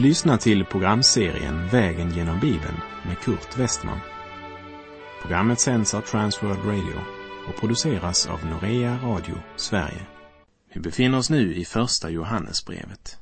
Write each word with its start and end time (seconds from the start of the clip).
Du 0.00 0.06
lyssnar 0.06 0.36
till 0.36 0.64
programserien 0.64 1.68
Vägen 1.68 2.10
genom 2.10 2.40
Bibeln 2.40 2.80
med 3.06 3.18
Kurt 3.18 3.58
Westman. 3.58 4.00
Programmet 5.22 5.60
sänds 5.60 5.94
av 5.94 6.00
Transworld 6.00 6.64
Radio 6.64 7.00
och 7.48 7.60
produceras 7.60 8.26
av 8.26 8.46
Norea 8.46 8.98
Radio 9.02 9.34
Sverige. 9.56 10.06
Vi 10.74 10.80
befinner 10.80 11.18
oss 11.18 11.30
nu 11.30 11.54
i 11.54 11.64
Första 11.64 12.10
Johannesbrevet. 12.10 13.18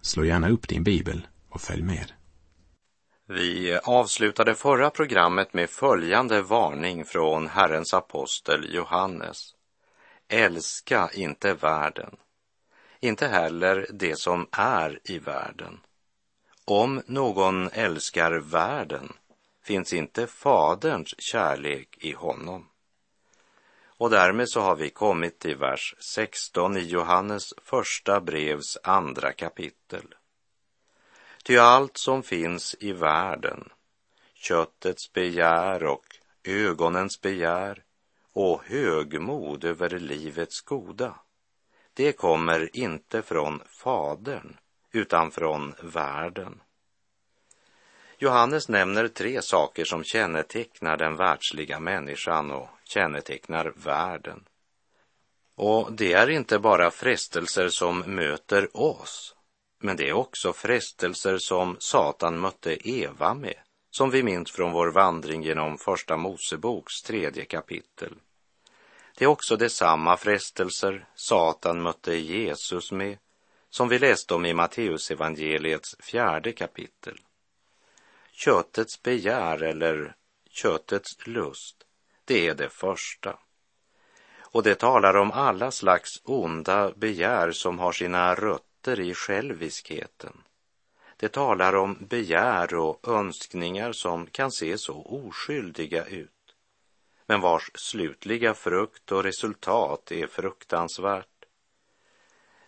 Slå 0.00 0.24
gärna 0.24 0.48
upp 0.48 0.68
din 0.68 0.84
bibel 0.84 1.26
och 1.48 1.60
följ 1.60 1.82
med. 1.82 2.12
Vi 3.28 3.78
avslutade 3.84 4.54
förra 4.54 4.90
programmet 4.90 5.54
med 5.54 5.70
följande 5.70 6.42
varning 6.42 7.04
från 7.04 7.48
Herrens 7.48 7.94
apostel 7.94 8.74
Johannes. 8.74 9.50
Älska 10.28 11.10
inte 11.14 11.54
världen, 11.54 12.10
inte 13.00 13.26
heller 13.26 13.86
det 13.92 14.18
som 14.18 14.46
är 14.52 15.00
i 15.04 15.18
världen. 15.18 15.80
Om 16.66 17.02
någon 17.06 17.68
älskar 17.72 18.32
världen 18.32 19.12
finns 19.62 19.92
inte 19.92 20.26
Faderns 20.26 21.14
kärlek 21.18 21.98
i 22.00 22.12
honom. 22.12 22.68
Och 23.86 24.10
därmed 24.10 24.48
så 24.48 24.60
har 24.60 24.76
vi 24.76 24.90
kommit 24.90 25.38
till 25.38 25.56
vers 25.56 25.94
16 25.98 26.76
i 26.76 26.80
Johannes 26.80 27.54
första 27.62 28.20
brevs 28.20 28.78
andra 28.82 29.32
kapitel. 29.32 30.14
Ty 31.42 31.56
allt 31.58 31.96
som 31.96 32.22
finns 32.22 32.76
i 32.80 32.92
världen, 32.92 33.68
köttets 34.34 35.12
begär 35.12 35.84
och 35.84 36.04
ögonens 36.44 37.20
begär 37.20 37.82
och 38.32 38.64
högmod 38.64 39.64
över 39.64 39.98
livets 39.98 40.60
goda, 40.60 41.14
det 41.94 42.12
kommer 42.12 42.76
inte 42.76 43.22
från 43.22 43.62
Fadern 43.68 44.56
utan 44.94 45.30
från 45.30 45.74
världen. 45.82 46.60
Johannes 48.24 48.68
nämner 48.68 49.08
tre 49.08 49.42
saker 49.42 49.84
som 49.84 50.04
kännetecknar 50.04 50.96
den 50.96 51.16
världsliga 51.16 51.80
människan 51.80 52.50
och 52.50 52.68
kännetecknar 52.84 53.72
världen. 53.76 54.44
Och 55.56 55.92
det 55.92 56.12
är 56.12 56.30
inte 56.30 56.58
bara 56.58 56.90
frestelser 56.90 57.68
som 57.68 57.98
möter 57.98 58.76
oss, 58.76 59.34
men 59.80 59.96
det 59.96 60.08
är 60.08 60.12
också 60.12 60.52
frestelser 60.52 61.38
som 61.38 61.76
Satan 61.78 62.40
mötte 62.40 62.88
Eva 62.90 63.34
med, 63.34 63.58
som 63.90 64.10
vi 64.10 64.22
minns 64.22 64.52
från 64.52 64.72
vår 64.72 64.88
vandring 64.88 65.42
genom 65.42 65.78
Första 65.78 66.16
Moseboks 66.16 67.02
tredje 67.02 67.44
kapitel. 67.44 68.14
Det 69.18 69.24
är 69.24 69.28
också 69.28 69.56
detsamma 69.56 70.16
frestelser 70.16 71.06
Satan 71.14 71.82
mötte 71.82 72.14
Jesus 72.14 72.92
med, 72.92 73.18
som 73.70 73.88
vi 73.88 73.98
läste 73.98 74.34
om 74.34 74.46
i 74.46 74.54
Matteusevangeliets 74.54 75.96
fjärde 76.00 76.52
kapitel. 76.52 77.18
Köttets 78.36 79.02
begär 79.02 79.62
eller 79.62 80.14
köttets 80.50 81.26
lust, 81.26 81.76
det 82.24 82.48
är 82.48 82.54
det 82.54 82.68
första. 82.68 83.38
Och 84.40 84.62
det 84.62 84.74
talar 84.74 85.16
om 85.16 85.32
alla 85.32 85.70
slags 85.70 86.22
onda 86.24 86.92
begär 86.96 87.52
som 87.52 87.78
har 87.78 87.92
sina 87.92 88.34
rötter 88.34 89.00
i 89.00 89.14
själviskheten. 89.14 90.42
Det 91.16 91.28
talar 91.28 91.74
om 91.74 92.06
begär 92.08 92.74
och 92.74 93.08
önskningar 93.08 93.92
som 93.92 94.26
kan 94.26 94.52
se 94.52 94.78
så 94.78 95.02
oskyldiga 95.02 96.04
ut 96.04 96.30
men 97.26 97.40
vars 97.40 97.70
slutliga 97.74 98.54
frukt 98.54 99.12
och 99.12 99.22
resultat 99.22 100.12
är 100.12 100.26
fruktansvärt. 100.26 101.28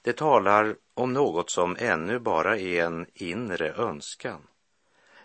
Det 0.02 0.12
talar 0.12 0.76
om 0.94 1.12
något 1.12 1.50
som 1.50 1.76
ännu 1.78 2.18
bara 2.18 2.58
är 2.58 2.84
en 2.84 3.06
inre 3.14 3.72
önskan. 3.72 4.46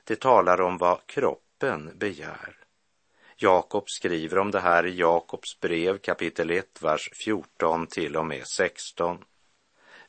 Det 0.03 0.16
talar 0.19 0.62
om 0.62 0.78
vad 0.78 1.07
kroppen 1.07 1.97
begär. 1.97 2.57
Jakob 3.35 3.89
skriver 3.89 4.38
om 4.38 4.51
det 4.51 4.59
här 4.59 4.85
i 4.85 5.00
Jakobs 5.00 5.59
brev 5.59 5.97
kapitel 5.97 6.51
1, 6.51 6.81
vers 6.81 7.09
14 7.13 7.88
till 7.88 8.17
och 8.17 8.25
med 8.25 8.47
16. 8.47 9.23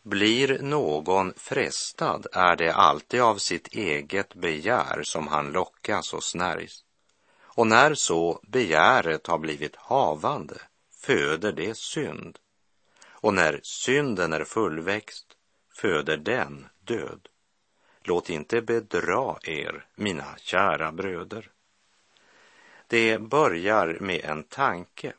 Blir 0.03 0.59
någon 0.59 1.35
frestad 1.37 2.27
är 2.33 2.57
det 2.57 2.75
alltid 2.75 3.21
av 3.21 3.37
sitt 3.37 3.67
eget 3.67 4.35
begär 4.35 5.03
som 5.03 5.29
han 5.29 5.53
lockas 5.53 6.15
och 6.15 6.25
snärjs. 6.25 6.85
Och 7.41 7.67
när 7.67 7.95
så 7.95 8.41
begäret 8.43 9.27
har 9.27 9.39
blivit 9.39 9.77
havande 9.77 10.57
föder 11.01 11.53
det 11.53 11.77
synd. 11.77 12.39
Och 13.05 13.35
när 13.35 13.61
synden 13.63 14.33
är 14.33 14.45
fullväxt 14.45 15.27
föder 15.81 16.17
den 16.17 16.69
död. 16.81 17.29
Låt 18.05 18.31
inte 18.31 18.63
bedra 18.63 19.37
er, 19.43 19.87
mina 19.95 20.37
kära 20.37 20.93
bröder. 20.93 21.51
Det 22.87 23.19
börjar 23.19 23.99
med 24.01 24.25
en 24.25 24.45
tanke. 24.45 25.13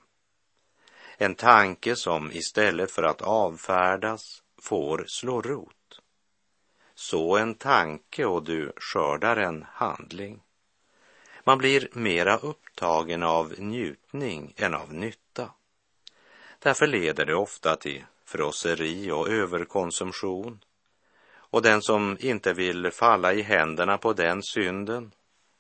En 1.18 1.36
tanke 1.36 1.96
som 1.96 2.32
istället 2.32 2.92
för 2.92 3.04
att 3.04 3.22
avfärdas 3.22 4.44
får 4.62 5.06
slå 5.08 5.42
rot. 5.42 6.02
Så 6.96 7.38
en 7.38 7.56
tanke 7.56 8.26
och 8.26 8.44
du 8.44 8.74
skördar 8.78 9.38
en 9.38 9.66
handling. 9.70 10.42
Man 11.44 11.58
blir 11.58 11.90
mera 11.94 12.38
upptagen 12.38 13.24
av 13.24 13.54
njutning 13.58 14.54
än 14.58 14.74
av 14.74 14.94
nytta. 14.94 15.50
Därför 16.60 16.88
leder 16.88 17.26
det 17.26 17.36
ofta 17.36 17.76
till 17.76 18.06
frosseri 18.26 19.12
och 19.12 19.30
överkonsumtion. 19.30 20.60
Och 21.54 21.62
den 21.62 21.82
som 21.82 22.18
inte 22.20 22.54
vill 22.54 22.92
falla 22.92 23.34
i 23.34 23.42
händerna 23.42 23.98
på 23.98 24.14
den 24.14 24.44
synden 24.44 25.12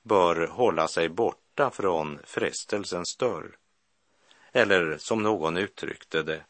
bör 0.03 0.47
hålla 0.47 0.87
sig 0.87 1.09
borta 1.09 1.71
från 1.71 2.19
frestelsens 2.23 3.17
dörr. 3.17 3.57
Eller 4.51 4.97
som 4.97 5.23
någon 5.23 5.57
uttryckte 5.57 6.23
det, 6.23 6.43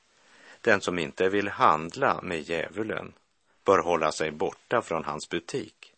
den 0.62 0.82
som 0.82 1.00
inte 1.00 1.30
vill 1.30 1.48
handla 1.48 2.20
med 2.22 2.42
djävulen 2.42 3.14
bör 3.66 3.80
hålla 3.80 4.12
sig 4.12 4.32
borta 4.32 4.82
från 4.82 5.04
hans 5.04 5.30
butik. 5.30 5.94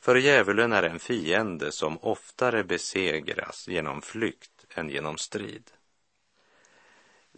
För 0.00 0.14
djävulen 0.14 0.72
är 0.72 0.82
en 0.82 0.98
fiende 0.98 1.72
som 1.72 1.98
oftare 1.98 2.64
besegras 2.64 3.68
genom 3.68 4.02
flykt 4.02 4.64
än 4.74 4.88
genom 4.88 5.18
strid. 5.18 5.70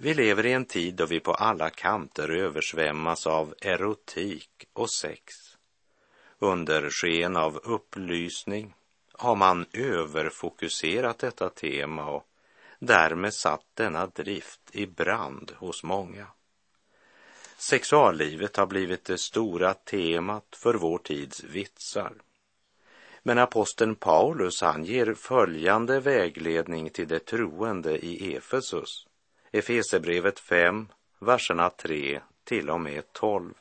Vi 0.00 0.14
lever 0.14 0.46
i 0.46 0.52
en 0.52 0.64
tid 0.64 0.94
då 0.94 1.06
vi 1.06 1.20
på 1.20 1.34
alla 1.34 1.70
kanter 1.70 2.28
översvämmas 2.28 3.26
av 3.26 3.54
erotik 3.60 4.50
och 4.72 4.90
sex. 4.90 5.34
Under 6.38 6.90
sken 6.90 7.36
av 7.36 7.56
upplysning 7.56 8.74
har 9.12 9.36
man 9.36 9.66
överfokuserat 9.72 11.18
detta 11.18 11.50
tema 11.50 12.10
och 12.10 12.26
därmed 12.78 13.34
satt 13.34 13.64
denna 13.74 14.06
drift 14.06 14.60
i 14.72 14.86
brand 14.86 15.52
hos 15.56 15.82
många. 15.84 16.26
Sexuallivet 17.56 18.56
har 18.56 18.66
blivit 18.66 19.04
det 19.04 19.18
stora 19.18 19.74
temat 19.74 20.56
för 20.56 20.74
vår 20.74 20.98
tids 20.98 21.44
vitsar. 21.44 22.12
Men 23.22 23.38
aposteln 23.38 23.94
Paulus 23.94 24.62
han 24.62 24.84
ger 24.84 25.14
följande 25.14 26.00
vägledning 26.00 26.90
till 26.90 27.08
de 27.08 27.18
troende 27.18 27.98
i 27.98 28.36
Efesus. 28.36 29.07
Efesebrevet 29.50 30.40
5, 30.40 30.88
verserna 31.18 31.70
3 31.70 32.20
till 32.44 32.70
och 32.70 32.80
med 32.80 33.12
12. 33.12 33.54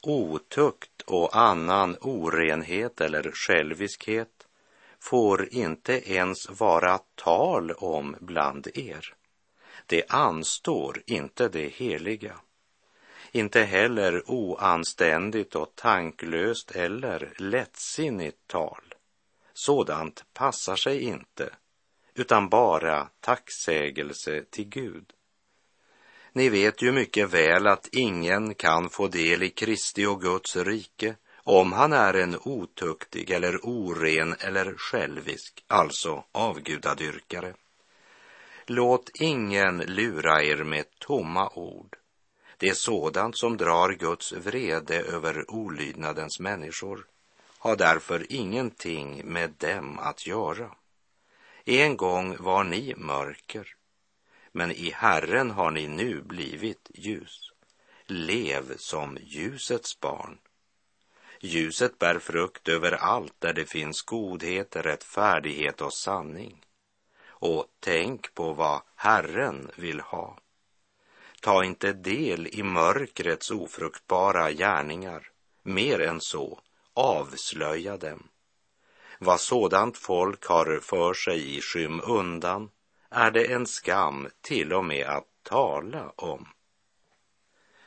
Otukt 0.00 1.02
och 1.06 1.36
annan 1.36 1.96
orenhet 2.00 3.00
eller 3.00 3.30
själviskhet 3.32 4.46
får 5.00 5.54
inte 5.54 6.12
ens 6.12 6.60
vara 6.60 6.98
tal 7.14 7.70
om 7.70 8.16
bland 8.20 8.68
er. 8.74 9.14
Det 9.86 10.04
anstår 10.08 11.02
inte 11.06 11.48
det 11.48 11.68
heliga 11.68 12.40
inte 13.32 13.62
heller 13.62 14.30
oanständigt 14.30 15.54
och 15.54 15.72
tanklöst 15.74 16.70
eller 16.70 17.32
lättsinnigt 17.36 18.46
tal. 18.46 18.94
Sådant 19.52 20.24
passar 20.34 20.76
sig 20.76 21.02
inte, 21.02 21.50
utan 22.14 22.48
bara 22.48 23.08
tacksägelse 23.20 24.44
till 24.50 24.68
Gud. 24.68 25.12
Ni 26.32 26.48
vet 26.48 26.82
ju 26.82 26.92
mycket 26.92 27.30
väl 27.30 27.66
att 27.66 27.88
ingen 27.92 28.54
kan 28.54 28.90
få 28.90 29.08
del 29.08 29.42
i 29.42 29.50
Kristi 29.50 30.06
och 30.06 30.20
Guds 30.20 30.56
rike 30.56 31.16
om 31.44 31.72
han 31.72 31.92
är 31.92 32.14
en 32.14 32.36
otuktig 32.44 33.30
eller 33.30 33.60
oren 33.62 34.34
eller 34.38 34.74
självisk, 34.76 35.64
alltså 35.66 36.24
avgudadyrkare. 36.32 37.54
Låt 38.66 39.10
ingen 39.14 39.78
lura 39.78 40.42
er 40.42 40.64
med 40.64 40.84
tomma 40.98 41.50
ord. 41.54 41.96
Det 42.56 42.68
är 42.68 42.74
sådant 42.74 43.38
som 43.38 43.56
drar 43.56 43.92
Guds 43.92 44.32
vrede 44.32 45.00
över 45.00 45.50
olydnadens 45.50 46.40
människor, 46.40 47.06
har 47.58 47.76
därför 47.76 48.32
ingenting 48.32 49.22
med 49.24 49.50
dem 49.50 49.98
att 49.98 50.26
göra. 50.26 50.70
En 51.64 51.96
gång 51.96 52.36
var 52.38 52.64
ni 52.64 52.94
mörker, 52.96 53.76
men 54.52 54.70
i 54.70 54.90
Herren 54.90 55.50
har 55.50 55.70
ni 55.70 55.88
nu 55.88 56.22
blivit 56.22 56.90
ljus. 56.94 57.52
Lev 58.06 58.76
som 58.76 59.18
ljusets 59.20 60.00
barn. 60.00 60.38
Ljuset 61.40 61.98
bär 61.98 62.18
frukt 62.18 62.68
överallt 62.68 63.34
där 63.38 63.52
det 63.52 63.70
finns 63.70 64.02
godhet, 64.02 64.76
rättfärdighet 64.76 65.80
och 65.80 65.94
sanning. 65.94 66.64
Och 67.26 67.66
tänk 67.80 68.34
på 68.34 68.52
vad 68.52 68.82
Herren 68.94 69.70
vill 69.76 70.00
ha. 70.00 70.38
Ta 71.40 71.64
inte 71.64 71.92
del 71.92 72.46
i 72.46 72.62
mörkrets 72.62 73.50
ofruktbara 73.50 74.52
gärningar. 74.52 75.30
Mer 75.62 76.00
än 76.00 76.20
så, 76.20 76.60
avslöja 76.94 77.96
dem. 77.96 78.28
Vad 79.24 79.40
sådant 79.40 79.96
folk 79.96 80.46
har 80.46 80.80
för 80.80 81.14
sig 81.14 81.56
i 81.56 81.60
skymundan 81.60 82.70
är 83.10 83.30
det 83.30 83.52
en 83.52 83.66
skam 83.66 84.28
till 84.40 84.72
och 84.72 84.84
med 84.84 85.06
att 85.06 85.26
tala 85.42 86.12
om. 86.16 86.48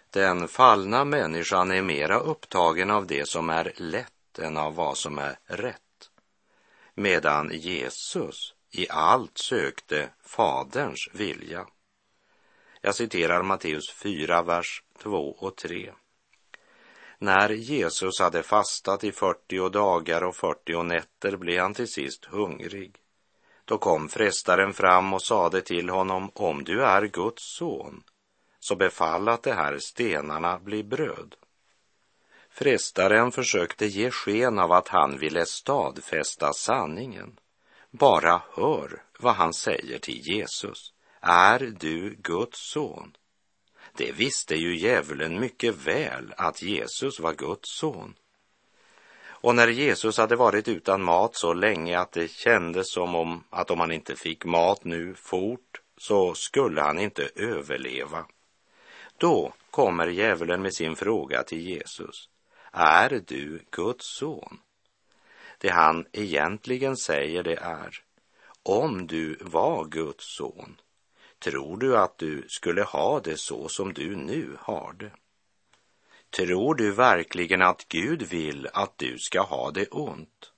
Den 0.10 0.48
fallna 0.48 1.06
människan 1.06 1.72
är 1.72 1.82
mera 1.82 2.20
upptagen 2.20 2.92
av 2.92 3.08
det 3.08 3.28
som 3.28 3.50
är 3.50 3.74
lätt 3.76 4.40
än 4.40 4.58
av 4.58 4.76
vad 4.76 4.98
som 4.98 5.18
är 5.18 5.40
rätt. 5.46 6.10
Medan 6.94 7.52
Jesus 7.54 8.54
i 8.72 8.90
allt 8.90 9.38
sökte 9.38 10.10
Faderns 10.24 11.10
vilja. 11.14 11.68
Jag 12.82 12.96
citerar 12.96 13.44
Matteus 13.44 13.92
4, 13.92 14.42
vers 14.42 14.84
2 15.04 15.36
och 15.40 15.56
3. 15.56 15.92
När 17.19 17.50
Jesus 17.50 18.19
hade 18.19 18.44
fastat 18.44 19.03
i 19.03 19.12
40 19.12 19.69
dagar 19.69 20.23
och 20.23 20.35
40 20.35 20.83
nätter 20.83 21.38
blev 21.38 21.62
han 21.62 21.73
till 21.73 21.88
sist 21.88 22.25
hungrig. 22.25 22.95
Då 23.65 23.77
kom 23.77 24.09
frestaren 24.09 24.73
fram 24.73 25.13
och 25.13 25.21
sade 25.21 25.62
till 25.62 25.89
honom, 25.89 26.31
om 26.33 26.63
du 26.63 26.83
är 26.83 27.06
Guds 27.06 27.56
son, 27.57 28.03
så 28.59 28.75
befall 28.75 29.29
att 29.29 29.44
de 29.44 29.51
här 29.51 29.77
stenarna 29.79 30.59
blir 30.59 30.83
bröd. 30.83 31.35
Frestaren 32.50 33.31
försökte 33.31 33.85
ge 33.85 34.12
sken 34.12 34.59
av 34.59 34.71
att 34.71 34.88
han 34.88 35.17
ville 35.17 35.45
stadfästa 35.45 36.53
sanningen. 36.53 37.39
Bara 37.91 38.41
hör 38.53 39.03
vad 39.19 39.35
han 39.35 39.53
säger 39.53 40.00
till 40.00 40.19
Jesus. 40.27 40.94
Är 41.21 41.59
du 41.59 42.15
Guds 42.15 42.71
son? 42.71 43.15
Det 43.97 44.12
visste 44.12 44.56
ju 44.56 44.77
djävulen 44.77 45.39
mycket 45.39 45.75
väl 45.75 46.33
att 46.38 46.62
Jesus 46.62 47.19
var 47.19 47.33
Guds 47.33 47.77
son. 47.77 48.13
Och 49.25 49.56
när 49.56 49.68
Jesus 49.68 50.18
hade 50.18 50.36
varit 50.36 50.68
utan 50.68 51.03
mat 51.03 51.36
så 51.36 51.53
länge 51.53 52.00
att 52.00 52.12
det 52.12 52.31
kändes 52.31 52.92
som 52.92 53.15
om 53.15 53.44
att 53.50 53.71
om 53.71 53.80
han 53.80 53.92
inte 53.92 54.15
fick 54.15 54.45
mat 54.45 54.83
nu 54.83 55.13
fort 55.13 55.81
så 55.97 56.33
skulle 56.33 56.81
han 56.81 57.00
inte 57.00 57.30
överleva. 57.36 58.25
Då 59.18 59.53
kommer 59.71 60.07
djävulen 60.07 60.62
med 60.62 60.74
sin 60.74 60.95
fråga 60.95 61.44
till 61.44 61.62
Jesus. 61.62 62.30
Är 62.71 63.21
du 63.27 63.59
Guds 63.71 64.18
son? 64.18 64.59
Det 65.57 65.69
han 65.69 66.06
egentligen 66.12 66.98
säger 66.98 67.44
det 67.44 67.56
är, 67.56 68.00
om 68.63 69.07
du 69.07 69.38
var 69.41 69.86
Guds 69.86 70.38
son, 70.38 70.75
tror 71.40 71.78
du 71.78 71.98
att 71.98 72.18
du 72.18 72.46
skulle 72.48 72.84
ha 72.84 73.20
det 73.20 73.38
så 73.38 73.70
som 73.70 73.94
du 73.94 74.16
nu 74.16 74.58
har 74.60 74.94
det? 74.94 75.12
Tror 76.30 76.76
du 76.76 76.92
verkligen 76.92 77.62
att 77.62 77.88
Gud 77.88 78.24
vill 78.24 78.68
att 78.74 78.98
du 78.98 79.18
ska 79.20 79.42
ha 79.42 79.72
det 79.72 79.88
ont? 79.88 80.52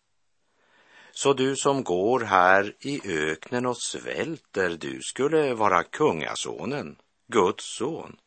Så 1.11 1.33
du 1.33 1.55
som 1.55 1.83
går 1.83 2.19
här 2.19 2.75
i 2.79 3.01
öknen 3.05 3.65
och 3.65 3.77
svälter, 3.77 4.77
du 4.79 5.01
skulle 5.01 5.53
vara 5.53 5.83
kungasonen, 5.83 6.97
Guds 7.27 7.77
son. 7.77 8.17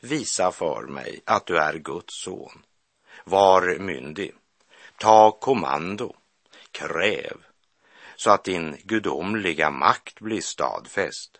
Visa 0.00 0.52
för 0.52 0.86
mig 0.86 1.20
att 1.24 1.46
du 1.46 1.56
är 1.56 1.74
Guds 1.74 2.22
son. 2.24 2.62
Var 3.24 3.78
myndig. 3.78 4.34
Ta 4.98 5.30
kommando. 5.30 6.14
Kräv 6.70 7.36
så 8.20 8.30
att 8.30 8.44
din 8.44 8.76
gudomliga 8.84 9.70
makt 9.70 10.20
blir 10.20 10.40
stadfäst. 10.40 11.39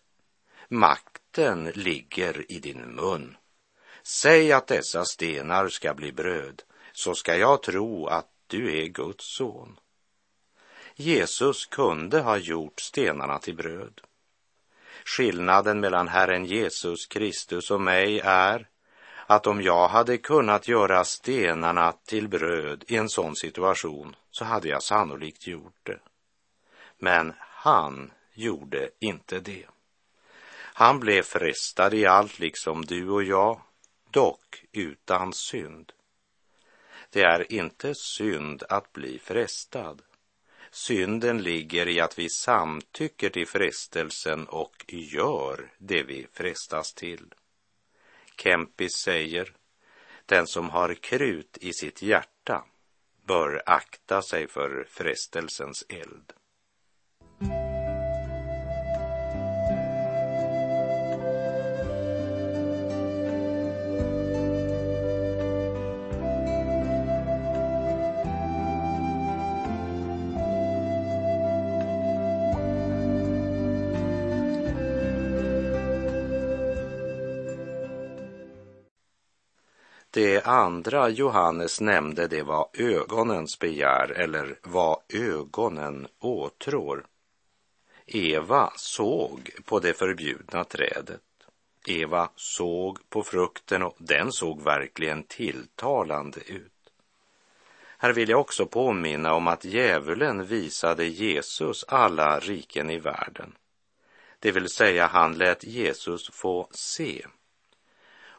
Makten 0.72 1.64
ligger 1.64 2.52
i 2.52 2.58
din 2.58 2.94
mun. 2.94 3.37
Säg 4.02 4.52
att 4.52 4.67
dessa 4.67 5.05
stenar 5.05 5.69
ska 5.69 5.94
bli 5.94 6.12
bröd, 6.12 6.62
så 6.93 7.14
ska 7.14 7.37
jag 7.37 7.62
tro 7.62 8.06
att 8.06 8.28
du 8.46 8.78
är 8.78 8.87
Guds 8.87 9.37
son. 9.37 9.81
Jesus 10.94 11.67
kunde 11.67 12.20
ha 12.20 12.37
gjort 12.37 12.81
stenarna 12.81 13.38
till 13.38 13.56
bröd. 13.56 14.00
Skillnaden 15.05 15.81
mellan 15.81 16.08
Herren 16.08 16.44
Jesus 16.44 17.06
Kristus 17.06 17.70
och 17.70 17.81
mig 17.81 18.20
är 18.25 18.69
att 19.26 19.46
om 19.46 19.62
jag 19.62 19.88
hade 19.88 20.19
kunnat 20.19 20.69
göra 20.69 21.05
stenarna 21.05 21.93
till 21.93 22.28
bröd 22.28 22.84
i 22.88 22.96
en 22.96 23.08
sån 23.08 23.37
situation 23.37 24.17
så 24.31 24.44
hade 24.44 24.69
jag 24.69 24.82
sannolikt 24.82 25.46
gjort 25.46 25.81
det. 25.82 26.00
Men 26.99 27.32
han 27.40 28.12
gjorde 28.34 28.90
inte 28.99 29.40
det. 29.40 29.67
Han 30.81 31.00
blev 31.00 31.23
frestad 31.23 31.94
i 31.94 32.06
allt 32.06 32.38
liksom 32.38 32.85
du 32.85 33.09
och 33.09 33.23
jag, 33.23 33.61
dock 34.11 34.65
utan 34.73 35.32
synd. 35.32 35.93
Det 37.11 37.23
är 37.23 37.53
inte 37.53 37.94
synd 37.94 38.62
att 38.69 38.93
bli 38.93 39.19
frestad. 39.19 40.03
Synden 40.71 41.43
ligger 41.43 41.88
i 41.88 42.00
att 42.00 42.19
vi 42.19 42.31
samtycker 42.31 43.31
till 43.31 43.47
frestelsen 43.47 44.47
och 44.47 44.85
gör 44.88 45.73
det 45.79 46.03
vi 46.03 46.27
frestas 46.32 46.94
till. 46.94 47.35
Kempis 48.37 48.93
säger, 48.93 49.53
den 50.27 50.47
som 50.47 50.71
har 50.71 50.94
krut 50.94 51.59
i 51.61 51.73
sitt 51.73 52.03
hjärta 52.03 52.65
bör 53.27 53.62
akta 53.67 54.23
sig 54.23 54.49
för 54.49 54.87
frestelsens 54.91 55.85
eld. 55.88 56.32
Det 80.12 80.46
andra 80.46 81.08
Johannes 81.08 81.81
nämnde 81.81 82.26
det 82.26 82.43
var 82.43 82.69
ögonens 82.72 83.58
begär 83.58 84.10
eller 84.10 84.58
vad 84.62 84.98
ögonen 85.08 86.08
åtrår. 86.19 87.06
Eva 88.06 88.72
såg 88.76 89.50
på 89.64 89.81
det 89.81 89.93
förbjudna 89.93 90.64
trädet. 90.64 91.20
Eva 91.86 92.31
såg 92.36 92.98
på 93.08 93.22
frukten 93.22 93.82
och 93.82 93.96
den 93.98 94.32
såg 94.32 94.62
verkligen 94.62 95.22
tilltalande 95.22 96.40
ut. 96.40 96.72
Här 97.98 98.12
vill 98.12 98.29
jag 98.29 98.40
också 98.40 98.67
påminna 98.67 99.34
om 99.34 99.48
att 99.48 99.64
djävulen 99.64 100.46
visade 100.46 101.06
Jesus 101.06 101.84
alla 101.88 102.38
riken 102.38 102.90
i 102.90 102.98
världen. 102.98 103.52
Det 104.38 104.52
vill 104.52 104.69
säga, 104.69 105.06
han 105.06 105.34
lät 105.34 105.64
Jesus 105.64 106.31
få 106.32 106.69
se 106.70 107.26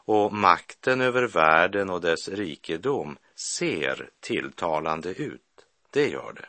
och 0.04 0.32
makten 0.32 1.00
över 1.00 1.22
världen 1.22 1.90
och 1.90 2.00
dess 2.00 2.28
rikedom 2.28 3.16
ser 3.34 4.10
tilltalande 4.20 5.10
ut. 5.10 5.66
Det 5.90 6.08
gör 6.08 6.32
det. 6.32 6.48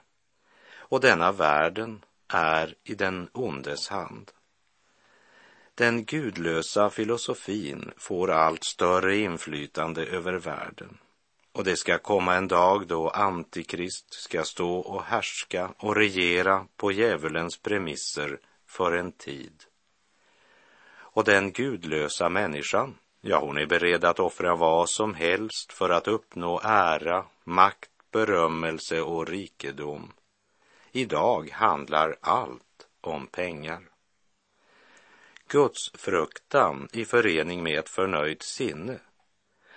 Och 0.76 1.00
denna 1.02 1.32
världen 1.32 2.06
är 2.28 2.76
i 2.84 2.96
den 2.96 3.30
ondes 3.34 3.90
hand. 3.90 4.32
Den 5.76 6.06
gudlösa 6.06 6.90
filosofin 6.90 7.92
får 7.98 8.32
allt 8.32 8.64
större 8.64 9.18
inflytande 9.18 10.06
över 10.06 10.34
världen. 10.34 10.98
Och 11.52 11.64
det 11.64 11.76
ska 11.76 11.98
komma 11.98 12.36
en 12.36 12.48
dag 12.48 12.88
då 12.88 13.10
Antikrist 13.10 14.14
ska 14.14 14.44
stå 14.44 14.78
och 14.78 15.04
härska 15.04 15.74
och 15.78 15.96
regera 15.96 16.68
på 16.78 16.92
djävulens 16.92 17.58
premisser 17.58 18.40
för 18.66 18.92
en 18.92 19.12
tid. 19.12 19.64
Och 20.96 21.24
den 21.24 21.52
gudlösa 21.52 22.30
människan 22.30 22.98
Ja, 23.26 23.40
hon 23.40 23.58
är 23.58 23.66
beredd 23.66 24.06
att 24.06 24.20
offra 24.20 24.56
vad 24.56 24.90
som 24.90 25.14
helst 25.14 25.74
för 25.74 25.90
att 25.90 26.08
uppnå 26.08 26.62
ära, 26.64 27.26
makt, 27.44 27.90
berömmelse 28.12 29.02
och 29.02 29.28
rikedom. 29.28 30.12
Idag 30.92 31.50
handlar 31.52 32.16
allt 32.22 32.88
om 33.02 33.28
pengar. 33.28 33.82
Guds 35.48 35.92
fruktan 35.94 36.88
i 36.94 37.06
förening 37.06 37.64
med 37.64 37.80
ett 37.80 37.90
förnöjt 37.90 38.44
sinne, 38.44 39.00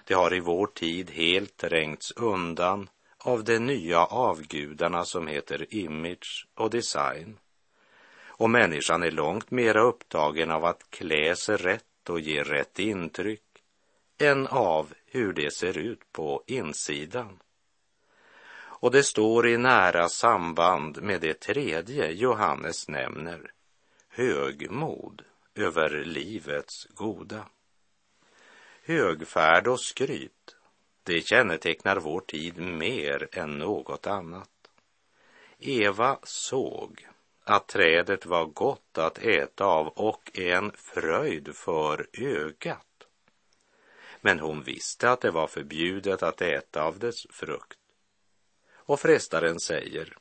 det 0.05 0.15
har 0.15 0.35
i 0.35 0.41
vår 0.41 0.67
tid 0.67 1.11
helt 1.11 1.57
trängts 1.57 2.13
undan 2.13 2.89
av 3.19 3.45
de 3.45 3.59
nya 3.59 4.05
avgudarna 4.05 5.05
som 5.05 5.27
heter 5.27 5.75
image 5.75 6.47
och 6.55 6.71
design. 6.71 7.39
Och 8.27 8.51
människan 8.51 9.03
är 9.03 9.11
långt 9.11 9.51
mera 9.51 9.81
upptagen 9.81 10.51
av 10.51 10.65
att 10.65 10.91
klä 10.91 11.37
sig 11.37 11.57
rätt 11.57 11.85
rätt 12.07 12.11
och 12.11 12.21
ger 12.21 12.45
rätt 12.45 12.79
intryck 12.79 13.43
än 14.19 14.47
av 14.47 14.95
hur 15.07 15.33
det 15.33 15.51
ser 15.55 15.79
ut 15.79 16.13
på 16.13 16.43
insidan. 16.47 17.39
Och 18.81 18.91
det 18.91 19.03
står 19.03 19.49
i 19.49 19.57
nära 19.57 20.09
samband 20.09 21.03
med 21.03 21.21
det 21.21 21.41
tredje 21.41 22.11
Johannes 22.13 22.89
nämner, 22.89 23.53
högmod 24.09 25.23
över 25.55 26.05
livets 26.05 26.87
goda. 26.95 27.49
Högfärd 28.85 29.67
och 29.69 29.81
skryt, 29.81 30.57
det 31.05 31.27
kännetecknar 31.27 32.01
vår 32.01 32.21
tid 32.21 32.59
mer 32.59 33.29
än 33.33 33.59
något 33.59 34.07
annat. 34.07 34.51
Eva 35.59 36.19
såg 36.23 37.07
att 37.49 37.67
trädet 37.67 38.27
var 38.27 38.45
gott 38.45 38.99
att 38.99 39.19
äta 39.19 39.65
av 39.65 39.89
och 39.89 40.39
en 40.39 40.73
fröjd 40.73 41.55
för 41.55 42.07
ögat. 42.13 43.07
Men 44.21 44.41
hon 44.41 44.63
visste 44.63 45.11
att 45.11 45.21
det 45.21 45.31
var 45.31 45.47
förbjudet 45.47 46.23
att 46.23 46.41
äta 46.41 46.83
av 46.83 46.99
dess 46.99 47.27
frukt. 47.31 47.79
Och 48.75 49.01
frestaren 49.01 49.61
säger, 49.61 50.17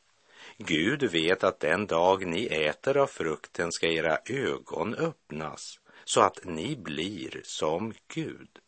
Gud 0.57 1.03
vet 1.03 1.43
att 1.43 1.59
den 1.59 1.87
dag 1.87 2.25
ni 2.25 2.45
äter 2.45 2.97
av 2.97 3.07
frukten 3.07 3.71
ska 3.71 3.87
era 3.87 4.17
ögon 4.25 4.95
öppnas 4.95 5.79
så 6.03 6.21
att 6.21 6.39
ni 6.43 6.75
blir 6.75 7.41
som 7.43 7.93
Gud. 8.07 8.59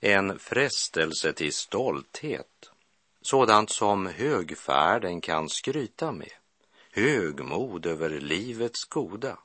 En 0.00 0.38
frestelse 0.38 1.32
till 1.32 1.52
stolthet, 1.52 2.70
sådant 3.22 3.70
som 3.70 4.06
högfärden 4.06 5.20
kan 5.20 5.48
skryta 5.48 6.12
med 6.12 6.32
högmod 6.96 7.86
över 7.86 8.10
livets 8.10 8.84
goda, 8.84 9.38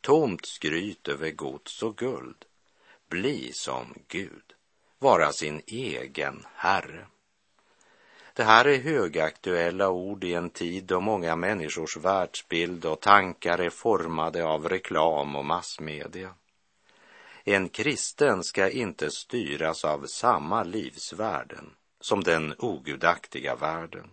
tomt 0.00 0.46
skryt 0.46 1.08
över 1.08 1.30
gods 1.30 1.82
och 1.82 1.96
guld, 1.96 2.44
bli 3.08 3.52
som 3.52 3.94
Gud, 4.08 4.54
vara 4.98 5.32
sin 5.32 5.62
egen 5.66 6.46
Herre. 6.54 7.06
Det 8.34 8.44
här 8.44 8.64
är 8.64 8.78
högaktuella 8.78 9.90
ord 9.90 10.24
i 10.24 10.34
en 10.34 10.50
tid 10.50 10.84
då 10.84 11.00
många 11.00 11.36
människors 11.36 11.96
världsbild 11.96 12.84
och 12.84 13.00
tankar 13.00 13.58
är 13.58 13.70
formade 13.70 14.44
av 14.44 14.68
reklam 14.68 15.36
och 15.36 15.44
massmedia. 15.44 16.34
En 17.44 17.68
kristen 17.68 18.44
ska 18.44 18.70
inte 18.70 19.10
styras 19.10 19.84
av 19.84 20.06
samma 20.06 20.62
livsvärden 20.62 21.70
som 22.00 22.24
den 22.24 22.54
ogudaktiga 22.58 23.56
världen. 23.56 24.10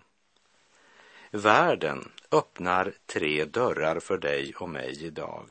Världen 1.31 2.11
öppnar 2.31 2.93
tre 3.05 3.45
dörrar 3.45 3.99
för 3.99 4.17
dig 4.17 4.55
och 4.55 4.69
mig 4.69 5.05
idag. 5.05 5.49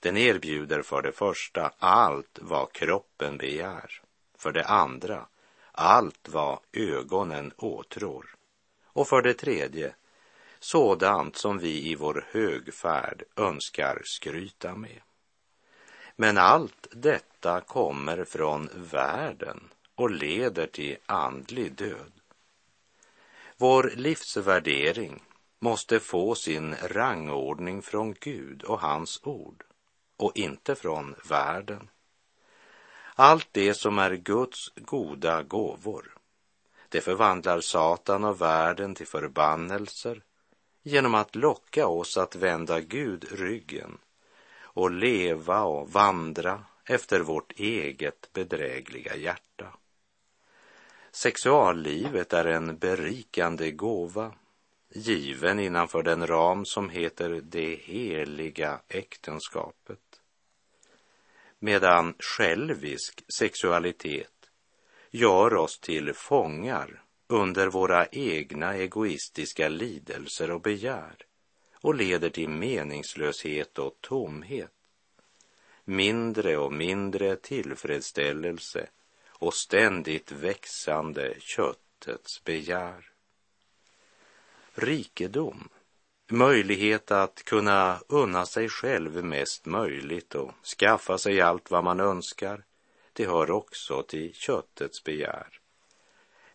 Den 0.00 0.16
erbjuder 0.16 0.82
för 0.82 1.02
det 1.02 1.12
första 1.12 1.72
allt 1.78 2.38
vad 2.40 2.72
kroppen 2.72 3.38
begär. 3.38 4.02
För 4.38 4.52
det 4.52 4.64
andra 4.64 5.26
allt 5.72 6.28
vad 6.28 6.58
ögonen 6.72 7.52
åtrår. 7.56 8.26
Och 8.84 9.08
för 9.08 9.22
det 9.22 9.34
tredje 9.34 9.94
sådant 10.60 11.36
som 11.36 11.58
vi 11.58 11.90
i 11.90 11.94
vår 11.94 12.26
högfärd 12.30 13.22
önskar 13.36 14.02
skryta 14.04 14.74
med. 14.74 15.00
Men 16.16 16.38
allt 16.38 16.86
detta 16.90 17.60
kommer 17.60 18.24
från 18.24 18.68
världen 18.74 19.60
och 19.94 20.10
leder 20.10 20.66
till 20.66 20.96
andlig 21.06 21.72
död. 21.72 22.12
Vår 23.56 23.92
livsvärdering 23.96 25.22
måste 25.60 26.00
få 26.00 26.34
sin 26.34 26.74
rangordning 26.74 27.82
från 27.82 28.14
Gud 28.20 28.62
och 28.62 28.80
hans 28.80 29.20
ord 29.22 29.64
och 30.16 30.36
inte 30.36 30.74
från 30.74 31.14
världen. 31.28 31.88
Allt 33.14 33.48
det 33.52 33.74
som 33.74 33.98
är 33.98 34.14
Guds 34.14 34.72
goda 34.76 35.42
gåvor, 35.42 36.14
det 36.88 37.00
förvandlar 37.00 37.60
Satan 37.60 38.24
och 38.24 38.40
världen 38.40 38.94
till 38.94 39.06
förbannelser 39.06 40.22
genom 40.82 41.14
att 41.14 41.36
locka 41.36 41.86
oss 41.86 42.16
att 42.16 42.36
vända 42.36 42.80
Gud 42.80 43.24
ryggen 43.32 43.98
och 44.54 44.90
leva 44.90 45.62
och 45.62 45.92
vandra 45.92 46.64
efter 46.84 47.20
vårt 47.20 47.52
eget 47.52 48.32
bedrägliga 48.32 49.16
hjärta. 49.16 49.72
Sexuallivet 51.14 52.32
är 52.32 52.44
en 52.44 52.78
berikande 52.78 53.70
gåva 53.70 54.34
given 54.94 55.60
innanför 55.60 56.02
den 56.02 56.26
ram 56.26 56.64
som 56.64 56.90
heter 56.90 57.40
det 57.42 57.74
heliga 57.74 58.80
äktenskapet. 58.88 60.20
Medan 61.58 62.14
självisk 62.18 63.24
sexualitet 63.38 64.50
gör 65.10 65.54
oss 65.54 65.80
till 65.80 66.14
fångar 66.14 67.02
under 67.26 67.66
våra 67.66 68.06
egna 68.06 68.74
egoistiska 68.74 69.68
lidelser 69.68 70.50
och 70.50 70.60
begär 70.60 71.16
och 71.74 71.94
leder 71.94 72.30
till 72.30 72.48
meningslöshet 72.48 73.78
och 73.78 73.96
tomhet. 74.00 74.72
Mindre 75.84 76.56
och 76.56 76.72
mindre 76.72 77.36
tillfredsställelse 77.36 78.88
och 79.42 79.54
ständigt 79.54 80.32
växande 80.32 81.34
köttets 81.40 82.44
begär. 82.44 83.10
Rikedom, 84.74 85.68
möjlighet 86.30 87.10
att 87.10 87.42
kunna 87.44 88.00
unna 88.08 88.46
sig 88.46 88.68
själv 88.68 89.24
mest 89.24 89.66
möjligt 89.66 90.34
och 90.34 90.52
skaffa 90.78 91.18
sig 91.18 91.40
allt 91.40 91.70
vad 91.70 91.84
man 91.84 92.00
önskar, 92.00 92.64
det 93.12 93.26
hör 93.26 93.50
också 93.50 94.02
till 94.02 94.34
köttets 94.34 95.04
begär. 95.04 95.46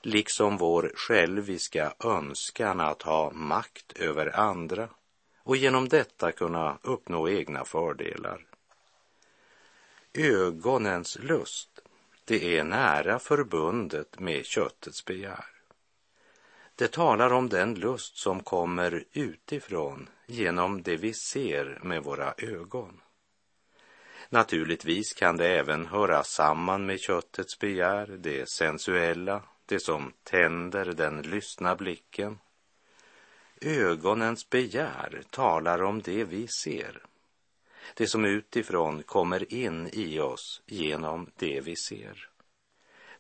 Liksom 0.01 0.58
vår 0.58 0.91
själviska 0.96 1.94
önskan 2.03 2.79
att 2.79 3.01
ha 3.01 3.32
makt 3.32 3.91
över 3.91 4.39
andra 4.39 4.89
och 5.44 5.58
genom 5.58 5.89
detta 5.89 6.32
kunna 6.32 6.77
uppnå 6.82 7.29
egna 7.29 7.65
fördelar. 7.65 8.46
Ögonens 10.13 11.17
lust 11.20 11.82
det 12.27 12.57
är 12.57 12.63
nära 12.63 13.19
förbundet 13.19 14.19
med 14.19 14.46
köttets 14.46 15.05
begär. 15.05 15.46
Det 16.75 16.91
talar 16.91 17.34
om 17.34 17.50
den 17.50 17.75
lust 17.75 18.17
som 18.17 18.43
kommer 18.43 19.03
utifrån 19.13 20.10
genom 20.25 20.84
det 20.84 20.98
vi 20.98 21.13
ser 21.13 21.79
med 21.84 22.03
våra 22.03 22.34
ögon. 22.38 23.01
Naturligtvis 24.29 25.13
kan 25.13 25.38
det 25.38 25.48
även 25.48 25.86
höra 25.86 26.24
samman 26.24 26.86
med 26.86 27.00
köttets 27.00 27.60
begär, 27.60 28.07
det 28.07 28.50
sensuella, 28.50 29.43
det 29.65 29.79
som 29.79 30.13
tänder 30.24 30.86
den 30.86 31.22
lyssna 31.22 31.75
blicken. 31.75 32.39
Ögonens 33.62 34.50
begär 34.50 35.22
talar 35.29 35.84
om 35.84 36.01
det 36.01 36.24
vi 36.24 36.48
ser, 36.48 37.01
det 37.94 38.08
som 38.08 38.25
utifrån 38.25 39.03
kommer 39.03 39.53
in 39.53 39.89
i 39.94 40.20
oss 40.20 40.62
genom 40.65 41.32
det 41.36 41.62
vi 41.62 41.75
ser. 41.75 42.29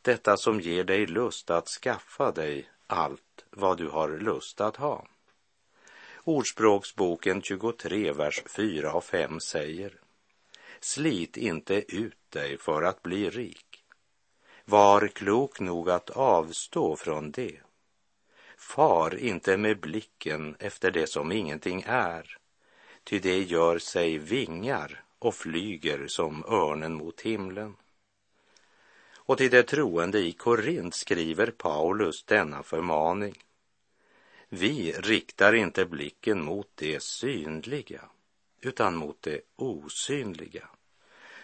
Detta 0.01 0.37
som 0.37 0.61
ger 0.61 0.83
dig 0.83 1.07
lust 1.07 1.49
att 1.49 1.67
skaffa 1.67 2.31
dig 2.31 2.69
allt 2.87 3.45
vad 3.49 3.77
du 3.77 3.89
har 3.89 4.09
lust 4.09 4.61
att 4.61 4.75
ha. 4.75 5.07
Ordspråksboken 6.23 7.41
23, 7.41 8.11
vers 8.11 8.43
4 8.55 8.93
och 8.93 9.03
5 9.03 9.39
säger 9.39 9.99
Slit 10.79 11.37
inte 11.37 11.95
ut 11.95 12.31
dig 12.31 12.57
för 12.57 12.83
att 12.83 13.01
bli 13.01 13.29
rik. 13.29 13.83
Var 14.65 15.07
klok 15.07 15.59
nog 15.59 15.89
att 15.89 16.09
avstå 16.09 16.95
från 16.95 17.31
det. 17.31 17.59
Far 18.57 19.15
inte 19.15 19.57
med 19.57 19.79
blicken 19.79 20.55
efter 20.59 20.91
det 20.91 21.07
som 21.07 21.31
ingenting 21.31 21.83
är, 21.87 22.37
ty 23.07 23.19
det 23.19 23.43
gör 23.43 23.79
sig 23.79 24.17
vingar 24.17 25.03
och 25.19 25.35
flyger 25.35 26.07
som 26.07 26.43
örnen 26.45 26.93
mot 26.93 27.21
himlen. 27.21 27.75
Och 29.15 29.37
till 29.37 29.51
de 29.51 29.63
troende 29.63 30.19
i 30.19 30.31
Korint 30.31 30.95
skriver 30.95 31.51
Paulus 31.51 32.23
denna 32.23 32.63
förmaning. 32.63 33.35
Vi 34.49 34.91
riktar 34.91 35.53
inte 35.53 35.85
blicken 35.85 36.43
mot 36.43 36.67
det 36.75 37.03
synliga, 37.03 38.01
utan 38.61 38.95
mot 38.95 39.21
det 39.21 39.41
osynliga. 39.55 40.69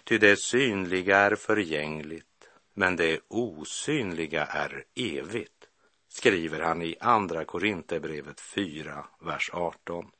Ty 0.03 0.17
det 0.17 0.39
synliga 0.39 1.17
är 1.17 1.35
förgängligt, 1.35 2.49
men 2.73 2.95
det 2.95 3.19
osynliga 3.27 4.45
är 4.45 4.85
evigt, 4.95 5.67
skriver 6.07 6.59
han 6.59 6.81
i 6.81 6.95
Andra 6.99 7.45
Korinthierbrevet 7.45 8.41
4, 8.41 9.05
vers 9.19 9.49
18. 9.53 10.11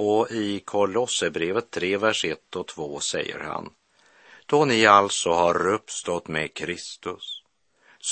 Och 0.00 0.30
i 0.30 0.60
Kolosserbrevet 0.60 1.70
3, 1.70 1.96
vers 1.96 2.24
1 2.24 2.56
och 2.56 2.66
2 2.66 3.00
säger 3.00 3.38
han 3.38 3.70
då 4.46 4.64
ni 4.64 4.86
alltså 4.86 5.30
har 5.30 5.66
uppstått 5.66 6.28
med 6.28 6.54
Kristus, 6.54 7.42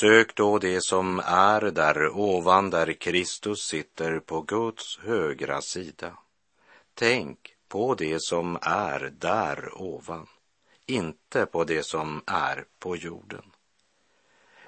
sök 0.00 0.34
då 0.34 0.58
det 0.58 0.80
som 0.80 1.20
är 1.24 1.60
där 1.60 2.08
ovan 2.08 2.70
där 2.70 2.92
Kristus 2.92 3.60
sitter 3.60 4.20
på 4.20 4.40
Guds 4.40 4.98
högra 4.98 5.60
sida. 5.60 6.18
Tänk 6.94 7.38
på 7.68 7.94
det 7.94 8.22
som 8.22 8.58
är 8.62 9.12
där 9.18 9.82
ovan, 9.82 10.26
inte 10.86 11.46
på 11.46 11.64
det 11.64 11.82
som 11.82 12.22
är 12.26 12.64
på 12.78 12.96
jorden. 12.96 13.44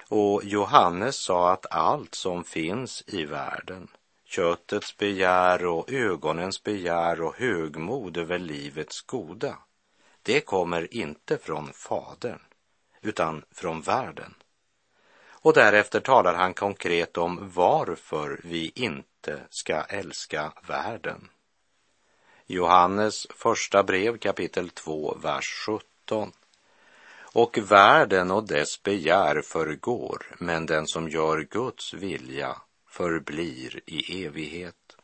Och 0.09 0.43
Johannes 0.43 1.15
sa 1.15 1.51
att 1.51 1.65
allt 1.71 2.15
som 2.15 2.43
finns 2.43 3.03
i 3.07 3.25
världen, 3.25 3.87
köttets 4.29 4.97
begär 4.97 5.65
och 5.65 5.91
ögonens 5.91 6.63
begär 6.63 7.21
och 7.21 7.35
högmod 7.35 8.17
över 8.17 8.39
livets 8.39 9.01
goda, 9.01 9.57
det 10.23 10.41
kommer 10.41 10.93
inte 10.93 11.37
från 11.37 11.73
Fadern, 11.73 12.39
utan 13.01 13.43
från 13.51 13.81
världen. 13.81 14.33
Och 15.29 15.53
därefter 15.53 15.99
talar 15.99 16.33
han 16.33 16.53
konkret 16.53 17.17
om 17.17 17.51
varför 17.53 18.41
vi 18.43 18.71
inte 18.75 19.39
ska 19.49 19.81
älska 19.81 20.53
världen. 20.67 21.29
Johannes 22.45 23.27
första 23.29 23.83
brev 23.83 24.17
kapitel 24.17 24.69
2, 24.69 25.17
vers 25.23 25.65
17. 25.65 26.31
Och 27.33 27.57
världen 27.57 28.31
och 28.31 28.47
dess 28.47 28.83
begär 28.83 29.41
förgår, 29.41 30.35
men 30.39 30.65
den 30.65 30.87
som 30.87 31.09
gör 31.09 31.41
Guds 31.41 31.93
vilja 31.93 32.55
förblir 32.99 33.79
i 33.85 34.25
evighet. 34.25 34.97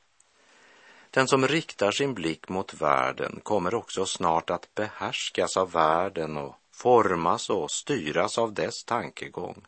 Den 1.10 1.28
som 1.28 1.48
riktar 1.48 1.92
sin 1.92 2.14
blick 2.14 2.50
mot 2.50 2.74
världen 2.74 3.40
kommer 3.44 3.75
också 3.75 4.06
snart 4.06 4.50
att 4.50 4.75
behärskas 4.75 5.58
av 5.58 5.72
världen 5.72 6.38
och 6.38 6.56
formas 6.72 7.50
och 7.50 7.72
styras 7.72 8.38
av 8.38 8.54
dess 8.54 8.84
tankegång. 8.84 9.66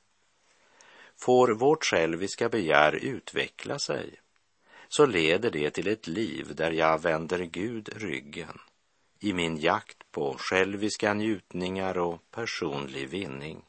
Får 1.17 1.47
vårt 1.47 1.85
själviska 1.85 2.49
begär 2.49 2.95
utveckla 2.95 3.79
sig 3.79 4.19
så 4.87 5.05
leder 5.05 5.51
det 5.51 5.69
till 5.69 5.87
ett 5.87 6.07
liv 6.07 6.55
där 6.55 6.71
jag 6.71 7.01
vänder 7.01 7.39
Gud 7.39 7.89
ryggen 7.95 8.59
i 9.19 9.33
min 9.33 9.57
jakt 9.57 10.11
på 10.11 10.35
själviska 10.39 11.13
njutningar 11.13 11.97
och 11.97 12.31
personlig 12.31 13.09
vinning. 13.09 13.61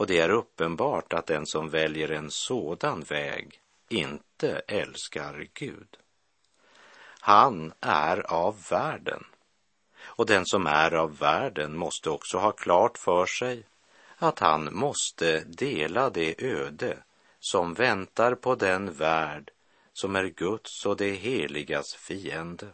Och 0.00 0.06
det 0.06 0.18
är 0.18 0.30
uppenbart 0.30 1.12
att 1.12 1.26
den 1.26 1.46
som 1.46 1.68
väljer 1.68 2.10
en 2.10 2.30
sådan 2.30 3.00
väg 3.00 3.60
inte 3.88 4.62
älskar 4.66 5.46
Gud. 5.54 5.96
Han 7.20 7.72
är 7.80 8.32
av 8.32 8.62
världen. 8.70 9.24
Och 10.00 10.26
den 10.26 10.46
som 10.46 10.66
är 10.66 10.94
av 10.94 11.18
världen 11.18 11.76
måste 11.76 12.10
också 12.10 12.38
ha 12.38 12.52
klart 12.52 12.98
för 12.98 13.26
sig 13.26 13.66
att 14.16 14.38
han 14.38 14.74
måste 14.74 15.40
dela 15.40 16.10
det 16.10 16.42
öde 16.42 16.98
som 17.38 17.74
väntar 17.74 18.34
på 18.34 18.54
den 18.54 18.92
värld 18.92 19.50
som 19.92 20.16
är 20.16 20.24
Guds 20.24 20.86
och 20.86 20.96
det 20.96 21.10
heligas 21.10 21.94
fiende. 21.94 22.68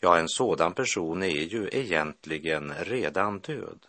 Ja, 0.00 0.18
en 0.18 0.28
sådan 0.28 0.72
person 0.72 1.22
är 1.22 1.42
ju 1.42 1.68
egentligen 1.72 2.74
redan 2.74 3.38
död. 3.38 3.86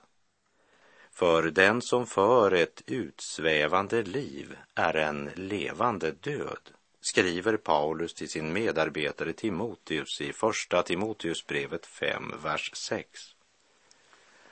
För 1.13 1.44
den 1.44 1.82
som 1.82 2.08
för 2.08 2.51
ett 2.51 2.82
utsvävande 2.88 4.03
liv 4.03 4.58
är 4.75 4.96
en 4.96 5.30
levande 5.36 6.12
död, 6.12 6.70
skriver 7.01 7.58
Paulus 7.58 8.13
till 8.13 8.30
sin 8.30 8.53
medarbetare 8.53 9.34
Timoteus 9.34 10.22
i 10.22 10.34
Första 10.34 10.84
Timoteusbrevet 10.84 11.86
5, 11.86 12.34
vers 12.44 12.72
6. 12.75 13.36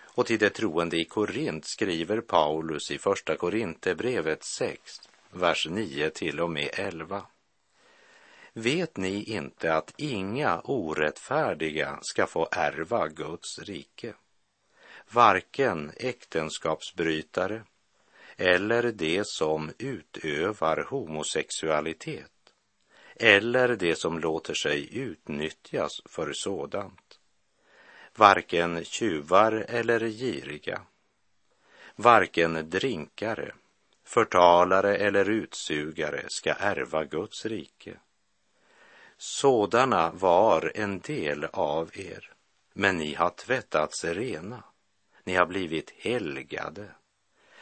Och 0.02 0.26
till 0.26 0.40
det 0.40 0.50
troende 0.50 0.98
i 0.98 1.06
Korint 1.06 1.66
skriver 1.66 2.22
Paulus 2.22 2.92
i 2.92 2.98
Första 2.98 3.36
Korinthierbrevet 3.36 4.44
6, 4.44 5.10
vers 5.32 5.68
9 5.70 6.10
till 6.10 6.40
och 6.40 6.50
med 6.50 6.70
11. 6.74 7.26
Vet 8.54 8.98
ni 8.98 9.24
inte 9.24 9.76
att 9.76 9.94
inga 9.98 10.60
orättfärdiga 10.60 12.00
ska 12.02 12.28
få 12.28 12.48
ärva 12.52 13.08
Guds 13.08 13.60
rike? 13.60 14.14
Varken 15.12 15.92
äktenskapsbrytare 15.98 17.64
eller 18.38 18.92
de 18.92 19.24
som 19.26 19.72
utövar 19.78 20.86
homosexualitet 20.90 22.32
eller 23.16 23.76
de 23.76 23.96
som 23.96 24.20
låter 24.20 24.54
sig 24.54 24.98
utnyttjas 24.98 25.92
för 26.06 26.34
sådant. 26.34 27.20
Varken 28.16 28.84
tjuvar 28.86 29.52
eller 29.52 30.00
giriga, 30.10 30.82
varken 31.96 32.70
drinkare, 32.70 33.54
förtalare 34.04 34.98
eller 34.98 35.30
utsugare 35.30 36.26
ska 36.28 36.54
ärva 36.54 37.04
Guds 37.04 37.46
rike. 37.46 38.00
Sådana 39.18 40.12
var 40.12 40.72
en 40.76 41.00
del 41.00 41.46
av 41.46 41.92
er, 41.94 42.34
men 42.74 42.98
ni 42.98 43.14
har 43.14 43.30
tvättats 43.30 44.04
rena. 44.04 44.64
Ni 45.30 45.36
har 45.36 45.46
blivit 45.46 45.94
helgade. 45.98 46.92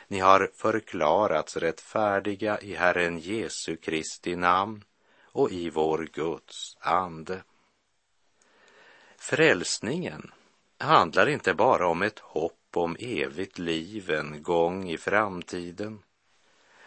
Ni 0.07 0.19
har 0.19 0.51
förklarats 0.55 1.57
rättfärdiga 1.57 2.59
i 2.59 2.75
Herren 2.75 3.19
Jesu 3.19 3.75
Kristi 3.75 4.35
namn 4.35 4.83
och 5.23 5.51
i 5.51 5.69
vår 5.69 6.09
Guds 6.13 6.77
ande. 6.79 7.43
Frälsningen 9.17 10.31
handlar 10.77 11.29
inte 11.29 11.53
bara 11.53 11.87
om 11.87 12.01
ett 12.01 12.19
hopp 12.19 12.67
om 12.73 12.95
evigt 12.99 13.59
liv 13.59 14.11
en 14.11 14.43
gång 14.43 14.89
i 14.89 14.97
framtiden 14.97 16.03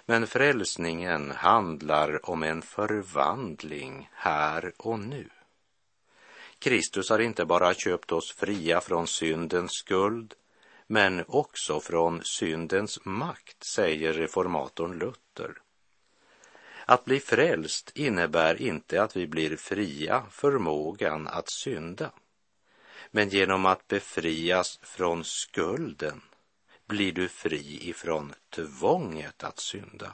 men 0.07 0.27
frälsningen 0.27 1.31
handlar 1.31 2.31
om 2.31 2.43
en 2.43 2.63
förvandling 2.63 4.09
här 4.13 4.73
och 4.77 4.99
nu. 4.99 5.29
Kristus 6.59 7.11
har 7.11 7.19
inte 7.19 7.45
bara 7.45 7.75
köpt 7.75 8.13
oss 8.13 8.33
fria 8.33 8.81
från 8.81 9.07
syndens 9.07 9.73
skuld, 9.73 10.35
men 10.93 11.25
också 11.29 11.81
från 11.81 12.25
syndens 12.25 13.05
makt, 13.05 13.65
säger 13.65 14.13
reformatorn 14.13 14.99
Luther. 14.99 15.55
Att 16.85 17.05
bli 17.05 17.21
frälst 17.21 17.93
innebär 17.95 18.63
inte 18.63 19.03
att 19.03 19.17
vi 19.17 19.27
blir 19.27 19.57
fria 19.57 20.23
förmågan 20.31 21.27
att 21.27 21.51
synda, 21.51 22.11
men 23.11 23.29
genom 23.29 23.67
att 23.67 23.89
befrias 23.89 24.79
från 24.83 25.25
skulden 25.25 26.21
blir 26.87 27.13
du 27.13 27.29
fri 27.29 27.89
ifrån 27.89 28.35
tvånget 28.51 29.45
att 29.45 29.59
synda. 29.59 30.13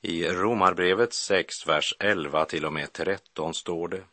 I 0.00 0.28
Romarbrevet 0.28 1.12
6, 1.12 1.66
vers 1.66 1.94
11 1.98 2.44
till 2.44 2.64
och 2.64 2.72
med 2.72 2.92
13 2.92 3.54
står 3.54 3.88
det. 3.88 4.04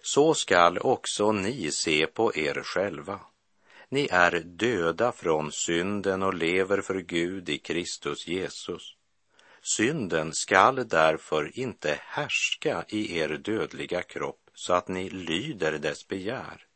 Så 0.00 0.34
skall 0.34 0.78
också 0.78 1.32
ni 1.32 1.70
se 1.70 2.06
på 2.06 2.34
er 2.34 2.62
själva. 2.62 3.20
Ni 3.94 4.08
är 4.10 4.40
döda 4.40 5.12
från 5.12 5.52
synden 5.52 6.22
och 6.22 6.34
lever 6.34 6.80
för 6.80 6.94
Gud 6.94 7.48
i 7.48 7.58
Kristus 7.58 8.26
Jesus. 8.26 8.94
Synden 9.62 10.32
skall 10.32 10.88
därför 10.88 11.58
inte 11.58 11.98
härska 12.00 12.84
i 12.88 13.18
er 13.18 13.28
dödliga 13.28 14.02
kropp 14.02 14.50
så 14.54 14.72
att 14.72 14.88
ni 14.88 15.10
lyder 15.10 15.78
dess 15.78 16.08
begär. 16.08 16.66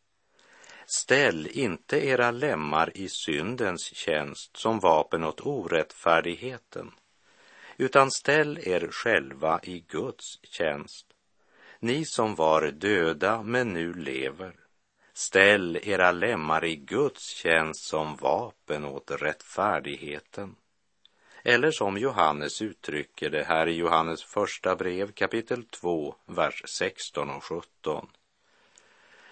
Ställ 0.87 1.47
inte 1.47 2.07
era 2.07 2.31
lemmar 2.31 2.97
i 2.97 3.09
syndens 3.09 3.95
tjänst 3.95 4.57
som 4.57 4.81
vapen 4.81 5.25
åt 5.25 5.41
orättfärdigheten, 5.41 6.91
utan 7.77 8.11
ställ 8.11 8.59
er 8.59 8.89
själva 8.91 9.61
i 9.63 9.85
Guds 9.89 10.39
tjänst. 10.43 11.07
Ni 11.81 12.05
som 12.05 12.35
var 12.35 12.71
döda 12.71 13.43
men 13.43 13.73
nu 13.73 13.95
lever. 13.95 14.68
Ställ 15.19 15.79
era 15.83 16.13
lemmar 16.13 16.65
i 16.65 16.77
Guds 16.77 17.29
tjänst 17.29 17.85
som 17.85 18.17
vapen 18.17 18.85
åt 18.85 19.11
rättfärdigheten. 19.11 20.57
Eller 21.45 21.71
som 21.71 21.99
Johannes 21.99 22.63
uttrycker 22.63 23.31
det 23.31 23.45
här 23.45 23.67
i 23.67 23.77
Johannes 23.77 24.25
första 24.25 24.77
brev 24.77 25.13
kapitel 25.13 25.65
2, 25.65 26.15
vers 26.27 26.63
16 26.67 27.31
och 27.31 27.45
17. 27.45 28.09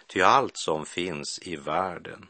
Ty 0.06 0.20
allt 0.20 0.56
som 0.56 0.86
finns 0.86 1.38
i 1.42 1.56
världen, 1.56 2.26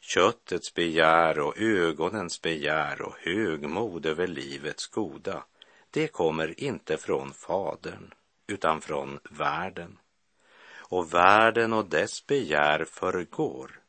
köttets 0.00 0.74
begär 0.74 1.38
och 1.38 1.58
ögonens 1.58 2.42
begär 2.42 3.02
och 3.02 3.16
högmod 3.18 4.06
över 4.06 4.26
livets 4.26 4.86
goda, 4.86 5.44
det 5.90 6.08
kommer 6.08 6.60
inte 6.60 6.96
från 6.96 7.32
Fadern, 7.32 8.14
utan 8.46 8.80
från 8.80 9.18
världen. 9.30 9.98
Och 10.88 11.14
världen 11.14 11.72
och 11.72 11.88
dess 11.88 12.26
begär 12.26 12.84
förgår, 12.84 13.80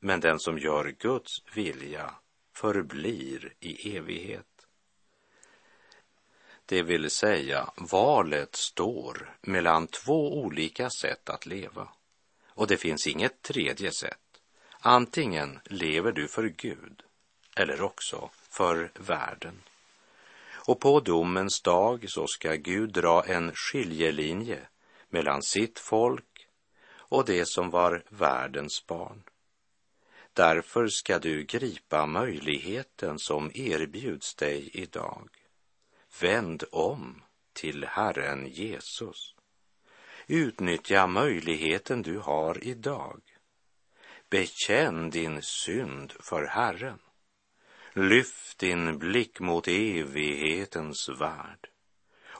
men 0.00 0.20
den 0.20 0.38
som 0.38 0.58
gör 0.58 0.94
Guds 0.98 1.42
vilja 1.54 2.14
förblir 2.52 3.52
i 3.60 3.96
evighet. 3.96 4.46
Det 6.66 6.82
vill 6.82 7.10
säga, 7.10 7.70
valet 7.76 8.56
står 8.56 9.36
mellan 9.40 9.86
två 9.86 10.42
olika 10.42 10.90
sätt 10.90 11.30
att 11.30 11.46
leva. 11.46 11.88
Och 12.48 12.66
det 12.66 12.76
finns 12.76 13.06
inget 13.06 13.42
tredje 13.42 13.92
sätt. 13.92 14.18
Antingen 14.80 15.60
lever 15.64 16.12
du 16.12 16.28
för 16.28 16.44
Gud 16.44 17.02
eller 17.56 17.82
också 17.82 18.30
för 18.50 18.92
världen. 18.98 19.62
Och 20.66 20.80
på 20.80 21.00
domens 21.00 21.62
dag 21.62 22.04
så 22.08 22.26
ska 22.26 22.54
Gud 22.54 22.92
dra 22.92 23.24
en 23.24 23.52
skiljelinje 23.54 24.60
mellan 25.08 25.42
sitt 25.42 25.78
folk 25.78 26.29
och 27.10 27.24
det 27.24 27.46
som 27.46 27.70
var 27.70 28.02
världens 28.08 28.86
barn. 28.86 29.22
därför 30.32 30.88
ska 30.88 31.18
du 31.18 31.44
gripa 31.44 32.06
möjligheten 32.06 33.18
som 33.18 33.50
erbjuds 33.54 34.34
dig 34.34 34.70
idag. 34.72 35.28
Vänd 36.20 36.64
om 36.72 37.22
till 37.52 37.84
Herren 37.84 38.46
Jesus. 38.46 39.34
Utnyttja 40.26 41.06
möjligheten 41.06 42.02
du 42.02 42.18
har 42.18 42.64
idag. 42.64 43.20
Bekänn 44.28 45.10
din 45.10 45.42
synd 45.42 46.12
för 46.20 46.46
Herren. 46.46 46.98
Lyft 47.92 48.58
din 48.58 48.98
blick 48.98 49.40
mot 49.40 49.68
evighetens 49.68 51.08
värld. 51.08 51.69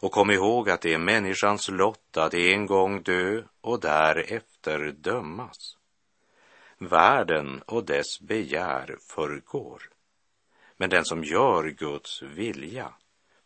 Och 0.01 0.13
kom 0.13 0.31
ihåg 0.31 0.71
att 0.71 0.81
det 0.81 0.95
är 0.95 0.99
människans 0.99 1.69
lott 1.69 2.17
att 2.17 2.35
en 2.35 2.67
gång 2.67 3.03
dö 3.03 3.43
och 3.61 3.81
därefter 3.81 4.93
dömas. 4.93 5.77
Världen 6.79 7.63
och 7.67 7.85
dess 7.85 8.21
begär 8.21 8.97
förgår, 9.01 9.83
men 10.77 10.91
den 10.91 11.05
som 11.05 11.25
gör 11.25 11.69
Guds 11.69 12.23
vilja 12.23 12.95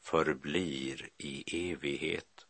förblir 0.02 1.08
i 1.18 1.70
evighet. 1.72 2.46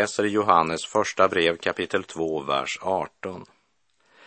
Läser 0.00 0.24
Johannes 0.24 0.86
första 0.86 1.28
brev 1.28 1.56
kapitel 1.56 2.04
2, 2.04 2.42
vers 2.42 2.78
18. 2.82 3.46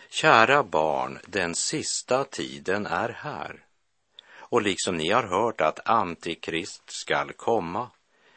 Kära 0.08 0.62
barn, 0.62 1.18
den 1.26 1.54
sista 1.54 2.24
tiden 2.24 2.86
är 2.86 3.08
här. 3.08 3.64
Och 4.36 4.62
liksom 4.62 4.96
ni 4.96 5.10
har 5.10 5.22
hört 5.22 5.60
att 5.60 5.88
Antikrist 5.88 6.90
skall 6.90 7.32
komma, 7.32 7.90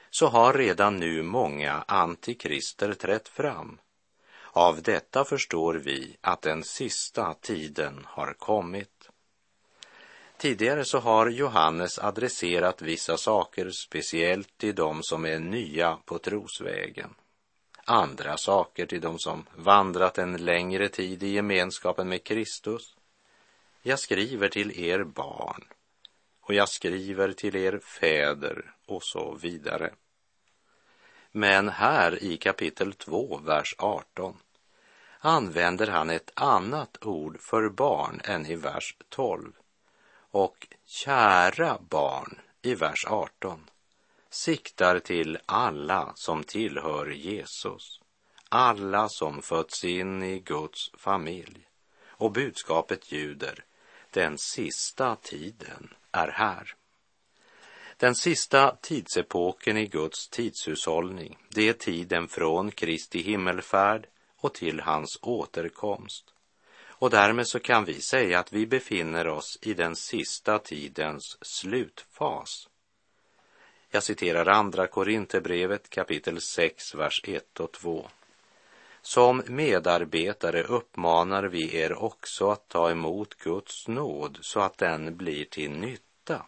så 0.10 0.28
har 0.28 0.54
redan 0.54 0.98
nu 0.98 1.24
många 1.24 1.84
antikrister 1.88 2.94
trätt 2.94 3.28
fram. 3.28 3.78
Av 4.52 4.82
detta 4.82 5.26
förstår 5.26 5.74
vi 5.74 6.18
att 6.22 6.42
den 6.42 6.64
sista 6.64 7.34
tiden 7.34 8.06
har 8.06 8.34
kommit. 8.34 9.10
Tidigare 10.38 10.86
så 10.86 11.00
har 11.00 11.30
Johannes 11.30 12.00
adresserat 12.00 12.82
vissa 12.82 13.18
saker 13.18 13.70
speciellt 13.70 14.58
till 14.58 14.76
de 14.76 15.04
som 15.04 15.26
är 15.26 15.40
nya 15.40 15.98
på 16.06 16.20
trosvägen. 16.20 17.16
Andra 17.90 18.38
saker 18.38 18.86
till 18.86 19.02
de 19.02 19.20
som 19.20 19.46
vandrat 19.56 20.18
en 20.18 20.38
längre 20.38 20.90
tid 20.90 21.24
i 21.24 21.28
gemenskapen 21.28 22.10
med 22.10 22.24
Kristus. 22.24 22.96
Jag 23.82 24.00
skriver 24.00 24.50
till 24.50 24.80
er 24.80 25.04
barn 25.04 25.64
och 26.42 26.54
jag 26.54 26.70
skriver 26.70 27.34
till 27.34 27.56
er 27.56 27.80
fäder 27.80 28.74
och 28.86 29.04
så 29.04 29.38
vidare. 29.42 29.94
Men 31.32 31.70
här 31.70 32.24
i 32.24 32.38
kapitel 32.38 32.94
2, 32.94 33.38
vers 33.38 33.76
18 33.78 34.38
använder 35.20 35.88
han 35.88 36.10
ett 36.10 36.32
annat 36.34 37.06
ord 37.06 37.42
för 37.42 37.70
barn 37.70 38.22
än 38.24 38.46
i 38.46 38.56
vers 38.56 38.96
12 39.10 39.52
och 40.32 40.68
kära 40.86 41.78
barn 41.90 42.40
i 42.62 42.76
vers 42.76 43.06
18 43.08 43.70
siktar 44.38 45.00
till 45.00 45.38
alla 45.46 46.12
som 46.16 46.44
tillhör 46.44 47.10
Jesus, 47.12 48.02
alla 48.50 49.10
som 49.10 49.42
fötts 49.42 49.84
in 49.84 50.24
i 50.24 50.40
Guds 50.40 50.92
familj. 50.94 51.68
Och 52.08 52.32
budskapet 52.32 53.12
ljuder, 53.12 53.66
den 54.12 54.38
sista 54.38 55.16
tiden 55.16 55.94
är 56.12 56.28
här. 56.28 56.76
Den 57.98 58.16
sista 58.16 58.76
tidsepoken 58.82 59.78
i 59.78 59.86
Guds 59.88 60.30
tidshushållning, 60.30 61.38
det 61.50 61.70
är 61.70 61.74
tiden 61.74 62.28
från 62.28 62.72
Kristi 62.72 63.22
himmelfärd 63.22 64.08
och 64.38 64.54
till 64.54 64.80
hans 64.80 65.20
återkomst. 65.22 66.34
Och 67.00 67.10
därmed 67.10 67.48
så 67.48 67.60
kan 67.60 67.86
vi 67.86 68.02
säga 68.02 68.40
att 68.40 68.54
vi 68.54 68.68
befinner 68.68 69.28
oss 69.28 69.58
i 69.62 69.74
den 69.74 69.96
sista 69.96 70.60
tidens 70.60 71.38
slutfas. 71.42 72.68
Jag 73.90 74.04
citerar 74.04 74.46
andra 74.46 74.88
Korinthierbrevet 74.88 75.90
kapitel 75.90 76.42
6, 76.42 76.96
vers 76.96 77.22
1 77.24 77.60
och 77.60 77.72
2. 77.72 78.08
Som 79.02 79.44
medarbetare 79.48 80.64
uppmanar 80.64 81.44
vi 81.44 81.76
er 81.76 81.94
också 81.94 82.50
att 82.52 82.68
ta 82.68 82.92
emot 82.92 83.36
Guds 83.36 83.88
nåd 83.88 84.38
så 84.42 84.60
att 84.60 84.78
den 84.78 85.18
blir 85.18 85.46
till 85.46 85.72
nytta. 85.72 86.46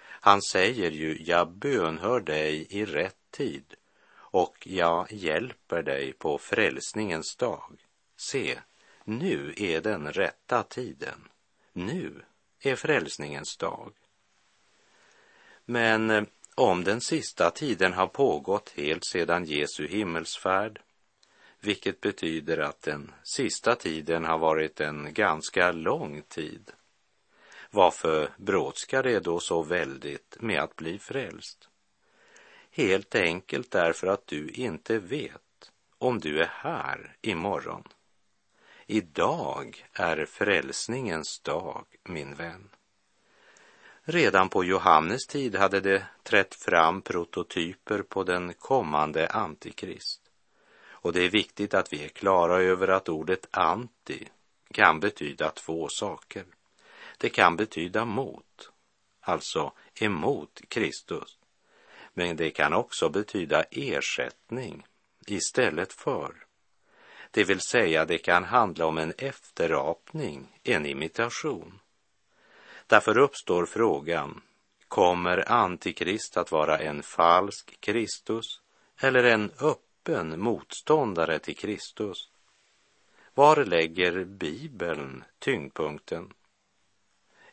Han 0.00 0.42
säger 0.42 0.90
ju, 0.90 1.22
jag 1.22 1.50
bönhör 1.50 2.20
dig 2.20 2.66
i 2.70 2.84
rätt 2.84 3.30
tid 3.30 3.74
och 4.12 4.66
jag 4.66 5.12
hjälper 5.12 5.82
dig 5.82 6.12
på 6.12 6.38
frälsningens 6.38 7.36
dag. 7.36 7.72
Se, 8.16 8.58
nu 9.04 9.54
är 9.56 9.80
den 9.80 10.12
rätta 10.12 10.62
tiden. 10.62 11.28
Nu 11.72 12.22
är 12.60 12.76
frälsningens 12.76 13.56
dag. 13.56 13.92
Men 15.64 16.10
eh, 16.10 16.24
om 16.58 16.84
den 16.84 17.00
sista 17.00 17.50
tiden 17.50 17.92
har 17.92 18.06
pågått 18.06 18.72
helt 18.76 19.04
sedan 19.04 19.44
Jesu 19.44 19.86
himmelsfärd, 19.88 20.80
vilket 21.60 22.00
betyder 22.00 22.58
att 22.58 22.82
den 22.82 23.12
sista 23.22 23.74
tiden 23.74 24.24
har 24.24 24.38
varit 24.38 24.80
en 24.80 25.14
ganska 25.14 25.72
lång 25.72 26.22
tid. 26.22 26.70
Varför 27.70 28.30
brådskar 28.36 29.02
det 29.02 29.20
då 29.20 29.40
så 29.40 29.62
väldigt 29.62 30.36
med 30.40 30.60
att 30.62 30.76
bli 30.76 30.98
frälst? 30.98 31.68
Helt 32.70 33.14
enkelt 33.14 33.70
därför 33.70 34.06
att 34.06 34.26
du 34.26 34.48
inte 34.48 34.98
vet 34.98 35.72
om 35.98 36.18
du 36.18 36.42
är 36.42 36.50
här 36.52 37.16
imorgon. 37.20 37.84
Idag 38.86 39.86
är 39.92 40.24
frälsningens 40.24 41.40
dag, 41.40 41.86
min 42.02 42.34
vän. 42.34 42.68
Redan 44.10 44.48
på 44.48 44.64
Johannes 44.64 45.26
tid 45.26 45.56
hade 45.56 45.80
det 45.80 46.06
trätt 46.22 46.54
fram 46.54 47.02
prototyper 47.02 48.02
på 48.02 48.24
den 48.24 48.54
kommande 48.54 49.28
antikrist. 49.28 50.20
Och 50.88 51.12
det 51.12 51.24
är 51.24 51.30
viktigt 51.30 51.74
att 51.74 51.92
vi 51.92 52.04
är 52.04 52.08
klara 52.08 52.62
över 52.62 52.88
att 52.88 53.08
ordet 53.08 53.46
anti 53.50 54.28
kan 54.72 55.00
betyda 55.00 55.50
två 55.50 55.88
saker. 55.88 56.44
Det 57.18 57.28
kan 57.28 57.56
betyda 57.56 58.04
mot, 58.04 58.70
alltså 59.20 59.72
emot 59.94 60.60
Kristus. 60.68 61.38
Men 62.14 62.36
det 62.36 62.50
kan 62.50 62.72
också 62.72 63.08
betyda 63.08 63.62
ersättning 63.62 64.86
istället 65.26 65.92
för. 65.92 66.34
Det 67.30 67.44
vill 67.44 67.60
säga, 67.60 68.04
det 68.04 68.18
kan 68.18 68.44
handla 68.44 68.86
om 68.86 68.98
en 68.98 69.12
efterapning, 69.18 70.60
en 70.62 70.86
imitation. 70.86 71.80
Därför 72.88 73.18
uppstår 73.18 73.66
frågan, 73.66 74.40
kommer 74.88 75.52
Antikrist 75.52 76.36
att 76.36 76.52
vara 76.52 76.78
en 76.78 77.02
falsk 77.02 77.80
Kristus 77.80 78.60
eller 79.00 79.24
en 79.24 79.52
öppen 79.60 80.40
motståndare 80.40 81.38
till 81.38 81.56
Kristus? 81.56 82.30
Var 83.34 83.64
lägger 83.64 84.24
Bibeln 84.24 85.24
tyngdpunkten? 85.38 86.32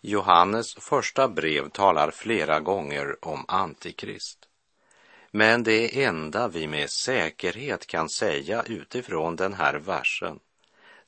Johannes 0.02 0.76
första 0.76 1.28
brev 1.28 1.70
talar 1.70 2.12
flera 2.12 2.60
gånger 2.60 3.26
om 3.26 3.46
Antikrist. 3.48 4.48
Men 5.32 5.64
det 5.64 6.04
enda 6.04 6.48
vi 6.48 6.68
med 6.68 6.90
säkerhet 6.90 7.88
kan 7.88 8.10
säga 8.10 8.64
utifrån 8.64 9.36
den 9.36 9.54
här 9.54 9.74
versen 9.74 10.40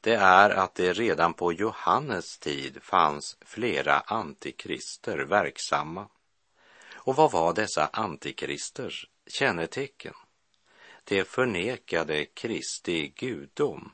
det 0.08 0.16
är 0.16 0.50
att 0.50 0.76
det 0.76 0.94
redan 0.94 1.34
på 1.34 1.54
Johannes 1.54 2.38
tid 2.38 2.78
fanns 2.82 3.38
flera 3.42 4.00
antikrister 4.00 5.18
verksamma. 5.18 6.08
Och 6.94 7.16
vad 7.16 7.32
var 7.32 7.54
dessa 7.54 7.90
antikristers 7.94 9.08
kännetecken? 9.28 10.14
Det 11.04 11.24
förnekade 11.28 12.26
Kristi 12.26 13.08
gudom. 13.08 13.92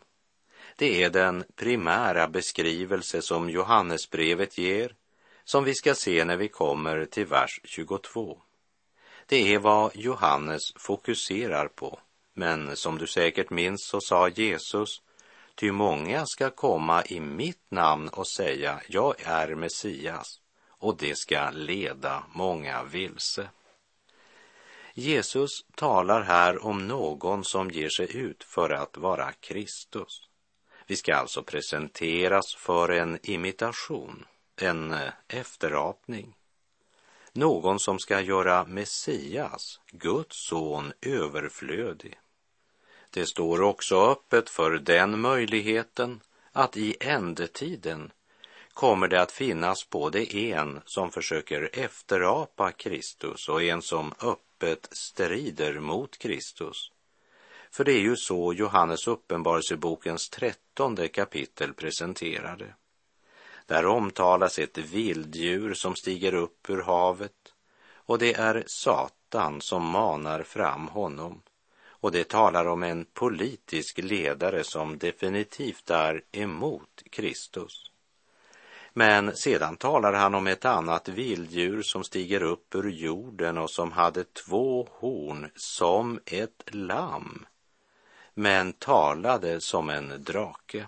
Det 0.76 1.04
är 1.04 1.10
den 1.10 1.44
primära 1.56 2.28
beskrivelse 2.28 3.22
som 3.22 3.50
Johannesbrevet 3.50 4.58
ger, 4.58 4.96
som 5.44 5.64
vi 5.64 5.76
ska 5.76 5.96
se 5.96 6.26
när 6.26 6.38
vi 6.38 6.48
kommer 6.48 7.06
till 7.06 7.26
vers 7.26 7.62
22. 7.64 8.42
Det 9.26 9.54
är 9.54 9.60
vad 9.60 9.96
Johannes 9.96 10.74
fokuserar 10.76 11.68
på, 11.68 12.00
men 12.34 12.76
som 12.76 12.98
du 12.98 13.08
säkert 13.08 13.50
minns 13.50 13.88
så 13.88 14.02
sa 14.02 14.30
Jesus 14.30 15.02
Ty 15.56 15.72
många 15.72 16.26
ska 16.26 16.50
komma 16.50 17.04
i 17.06 17.20
mitt 17.20 17.72
namn 17.72 18.10
och 18.10 18.28
säga, 18.28 18.82
jag 18.88 19.16
är 19.24 19.56
Messias, 19.56 20.42
och 20.68 20.98
det 20.98 21.18
ska 21.18 21.50
leda 21.50 22.24
många 22.34 22.84
vilse. 22.84 23.50
Jesus 24.94 25.66
talar 25.76 26.22
här 26.22 26.66
om 26.66 26.88
någon 26.88 27.44
som 27.44 27.72
ger 27.72 27.90
sig 27.90 28.18
ut 28.18 28.44
för 28.44 28.70
att 28.70 28.98
vara 28.98 29.32
Kristus. 29.32 30.28
Vi 30.88 30.96
ska 30.96 31.16
alltså 31.16 31.44
presenteras 31.44 32.56
för 32.56 32.90
en 32.90 33.20
imitation, 33.24 34.26
en 34.56 34.94
eh, 34.94 35.14
efterapning. 35.28 36.36
Någon 37.34 37.80
som 37.80 38.00
ska 38.00 38.22
göra 38.22 38.66
Messias, 38.66 39.80
Guds 39.92 40.48
son, 40.50 40.94
överflödig. 41.02 42.20
Det 43.14 43.26
står 43.26 43.62
också 43.62 44.12
öppet 44.12 44.50
för 44.50 44.72
den 44.72 45.20
möjligheten 45.20 46.22
att 46.52 46.78
i 46.78 46.96
ändetiden 47.00 48.12
kommer 48.74 49.08
det 49.08 49.22
att 49.22 49.32
finnas 49.32 49.90
både 49.90 50.36
en 50.36 50.82
som 50.86 51.12
försöker 51.12 51.70
efterapa 51.74 52.72
Kristus 52.72 53.50
och 53.50 53.64
en 53.64 53.82
som 53.82 54.14
öppet 54.22 54.88
strider 54.92 55.80
mot 55.80 56.18
Kristus. 56.18 56.92
För 57.72 57.84
det 57.84 57.92
är 57.92 58.00
ju 58.00 58.16
så 58.16 58.54
Johannes 58.54 59.08
uppenbarelsebokens 59.08 60.30
trettonde 60.30 61.08
kapitel 61.08 61.74
presenterade. 61.74 62.76
Där 63.66 63.86
omtalas 63.86 64.60
ett 64.60 64.78
vilddjur 64.78 65.74
som 65.74 65.96
stiger 65.96 66.34
upp 66.34 66.70
ur 66.70 66.82
havet 66.82 67.54
och 67.96 68.20
det 68.20 68.34
är 68.34 68.64
Satan 68.68 69.62
som 69.62 69.90
manar 69.90 70.44
fram 70.44 70.88
honom. 70.88 71.42
Och 72.04 72.12
det 72.12 72.28
talar 72.28 72.66
om 72.66 72.84
en 72.84 73.06
politisk 73.06 73.98
ledare 73.98 74.64
som 74.64 74.98
definitivt 74.98 75.90
är 75.90 76.22
emot 76.32 77.04
Kristus. 77.10 77.92
Men 78.94 79.36
sedan 79.36 79.78
talar 79.78 80.14
han 80.14 80.36
om 80.36 80.48
ett 80.48 80.66
annat 80.66 81.08
vilddjur 81.08 81.82
som 81.82 82.04
stiger 82.04 82.44
upp 82.44 82.76
ur 82.76 82.90
jorden 82.90 83.58
och 83.58 83.70
som 83.70 83.92
hade 83.92 84.24
två 84.24 84.88
horn 84.92 85.50
som 85.56 86.20
ett 86.26 86.64
lamm, 86.68 87.46
men 88.34 88.74
talade 88.74 89.62
som 89.62 89.90
en 89.90 90.24
drake 90.24 90.88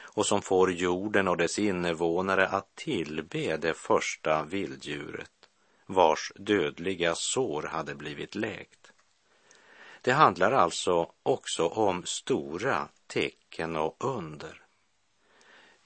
och 0.00 0.26
som 0.26 0.42
får 0.42 0.72
jorden 0.72 1.28
och 1.28 1.36
dess 1.36 1.58
invånare 1.58 2.48
att 2.48 2.74
tillbe 2.74 3.56
det 3.56 3.74
första 3.74 4.42
vilddjuret 4.44 5.48
vars 5.86 6.32
dödliga 6.36 7.14
sår 7.14 7.62
hade 7.62 7.94
blivit 7.94 8.34
läkt. 8.34 8.85
Det 10.06 10.12
handlar 10.12 10.52
alltså 10.52 11.10
också 11.22 11.66
om 11.66 12.02
stora 12.04 12.88
tecken 13.06 13.76
och 13.76 13.96
under. 13.98 14.62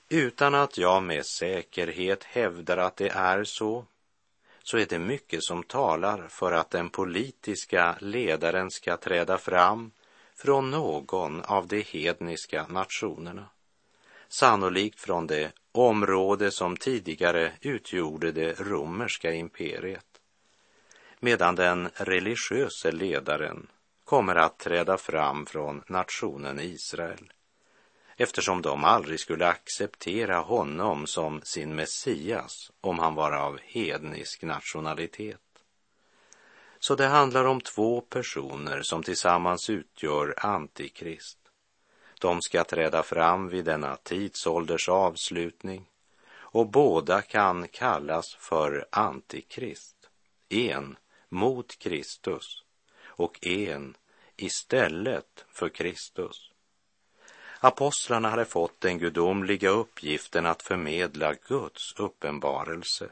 Utan 0.09 0.55
att 0.55 0.79
jag 0.79 1.03
med 1.03 1.27
säkerhet 1.27 2.25
hävdar 2.25 2.77
att 2.77 2.97
det 2.97 3.09
är 3.09 3.45
så, 3.45 3.85
så 4.63 4.79
är 4.79 4.87
det 4.87 4.99
mycket 4.99 5.45
som 5.45 5.63
talar 5.63 6.29
för 6.29 6.53
att 6.53 6.71
den 6.71 6.91
politiska 6.91 7.97
ledaren 8.01 8.71
ska 8.71 8.97
träda 8.97 9.39
fram 9.39 9.91
från 10.35 10.71
någon 10.71 11.43
av 11.43 11.67
de 11.67 11.83
hedniska 11.83 12.67
nationerna. 12.67 13.47
Sannolikt 14.29 15.01
från 15.01 15.27
det 15.27 15.53
område 15.73 16.51
som 16.51 16.77
tidigare 16.77 17.53
utgjorde 17.61 18.33
det 18.33 18.61
romerska 18.61 19.33
imperiet. 19.33 20.21
Medan 21.21 21.55
den 21.55 21.89
religiöse 21.95 22.93
ledaren 22.93 23.67
kommer 24.11 24.37
att 24.37 24.59
träda 24.59 24.99
fram 24.99 25.47
från 25.47 25.83
nationen 25.87 26.61
Israel 26.61 27.33
eftersom 28.17 28.63
de 28.63 28.85
aldrig 28.85 29.21
skulle 29.21 29.47
acceptera 29.47 30.39
honom 30.39 31.07
som 31.07 31.41
sin 31.43 31.75
Messias 31.75 32.71
om 32.81 32.99
han 32.99 33.15
var 33.15 33.33
av 33.33 33.59
hednisk 33.63 34.43
nationalitet. 34.43 35.41
Så 36.79 36.95
det 36.95 37.07
handlar 37.07 37.45
om 37.45 37.61
två 37.61 38.01
personer 38.01 38.83
som 38.83 39.03
tillsammans 39.03 39.71
utgör 39.71 40.35
Antikrist. 40.37 41.39
De 42.21 42.43
ska 42.43 42.65
träda 42.65 43.03
fram 43.03 43.49
vid 43.49 43.65
denna 43.65 43.97
tidsålders 43.97 44.89
avslutning 44.89 45.87
och 46.33 46.67
båda 46.67 47.23
kan 47.23 47.69
kallas 47.69 48.35
för 48.35 48.87
Antikrist. 48.91 49.97
En 50.49 50.97
mot 51.29 51.79
Kristus 51.79 52.65
och 53.21 53.47
en 53.47 53.97
istället 54.43 55.45
för 55.49 55.69
Kristus. 55.69 56.51
Apostlarna 57.61 58.31
hade 58.31 58.45
fått 58.45 58.81
den 58.81 58.99
gudomliga 58.99 59.69
uppgiften 59.69 60.47
att 60.47 60.63
förmedla 60.63 61.35
Guds 61.35 61.95
uppenbarelse. 61.97 63.09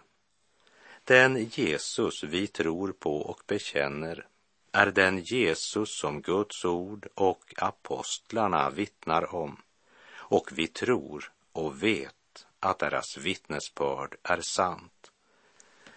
Den 1.05 1.45
Jesus 1.45 2.25
vi 2.25 2.47
tror 2.47 2.93
på 2.93 3.17
och 3.17 3.43
bekänner 3.47 4.27
är 4.73 4.87
den 4.87 5.19
Jesus 5.19 5.99
som 5.99 6.23
Guds 6.23 6.65
ord 6.65 7.07
och 7.15 7.55
apostlarna 7.57 8.71
vittnar 8.71 9.35
om. 9.35 9.63
Och 10.11 10.51
vi 10.53 10.67
tror 10.67 11.33
och 11.53 11.83
vet 11.83 12.47
att 12.61 12.79
deras 12.79 13.17
vittnesbörd 13.17 14.17
är 14.23 14.41
sant. 14.41 15.13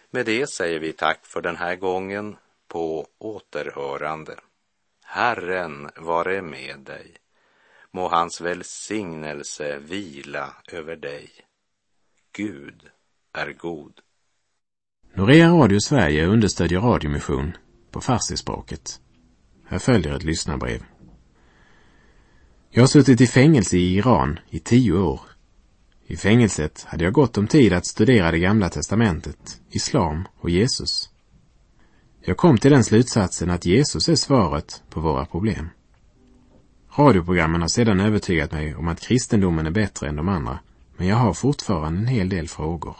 Med 0.09 0.25
det 0.25 0.47
säger 0.47 0.79
vi 0.79 0.93
tack 0.93 1.25
för 1.25 1.41
den 1.41 1.55
här 1.55 1.75
gången 1.75 2.37
på 2.67 3.07
återhörande. 3.17 4.39
Herren 5.13 5.89
vare 5.97 6.41
med 6.41 6.79
dig. 6.85 7.15
Må 7.93 8.09
hans 8.09 8.41
välsignelse 8.41 9.79
vila 9.79 10.53
över 10.71 10.95
dig. 10.95 11.29
Gud 12.37 12.89
är 13.33 13.53
god. 13.53 13.93
Norea 15.13 15.49
Radio 15.49 15.79
Sverige 15.79 16.25
understödjer 16.25 16.79
radiomission 16.79 17.57
på 17.91 18.01
farsispråket. 18.01 19.01
Här 19.67 19.79
följer 19.79 20.15
ett 20.15 20.23
lyssnarbrev. 20.23 20.83
Jag 22.69 22.81
har 22.81 22.87
suttit 22.87 23.21
i 23.21 23.27
fängelse 23.27 23.77
i 23.77 23.95
Iran 23.95 24.39
i 24.49 24.59
tio 24.59 24.93
år. 24.93 25.21
I 26.05 26.17
fängelset 26.17 26.83
hade 26.83 27.03
jag 27.03 27.13
gott 27.13 27.37
om 27.37 27.47
tid 27.47 27.73
att 27.73 27.85
studera 27.85 28.31
det 28.31 28.39
gamla 28.39 28.69
testamentet, 28.69 29.61
islam 29.69 30.27
och 30.39 30.49
Jesus. 30.49 31.10
Jag 32.23 32.37
kom 32.37 32.57
till 32.57 32.71
den 32.71 32.83
slutsatsen 32.83 33.49
att 33.49 33.65
Jesus 33.65 34.09
är 34.09 34.15
svaret 34.15 34.83
på 34.89 34.99
våra 34.99 35.25
problem. 35.25 35.69
Radioprogrammen 36.95 37.61
har 37.61 37.67
sedan 37.67 37.99
övertygat 37.99 38.51
mig 38.51 38.75
om 38.75 38.87
att 38.87 38.99
kristendomen 38.99 39.67
är 39.67 39.71
bättre 39.71 40.07
än 40.07 40.15
de 40.15 40.29
andra, 40.29 40.59
men 40.97 41.07
jag 41.07 41.15
har 41.15 41.33
fortfarande 41.33 41.99
en 41.99 42.07
hel 42.07 42.29
del 42.29 42.47
frågor. 42.47 42.95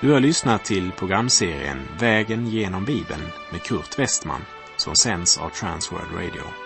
Du 0.00 0.12
har 0.12 0.20
lyssnat 0.20 0.64
till 0.64 0.92
programserien 0.92 1.78
Vägen 2.00 2.46
genom 2.46 2.84
Bibeln 2.84 3.22
med 3.52 3.62
Kurt 3.62 3.98
Westman 3.98 4.40
som 4.76 4.96
sänds 4.96 5.38
av 5.38 5.48
Transworld 5.48 6.12
Radio. 6.14 6.65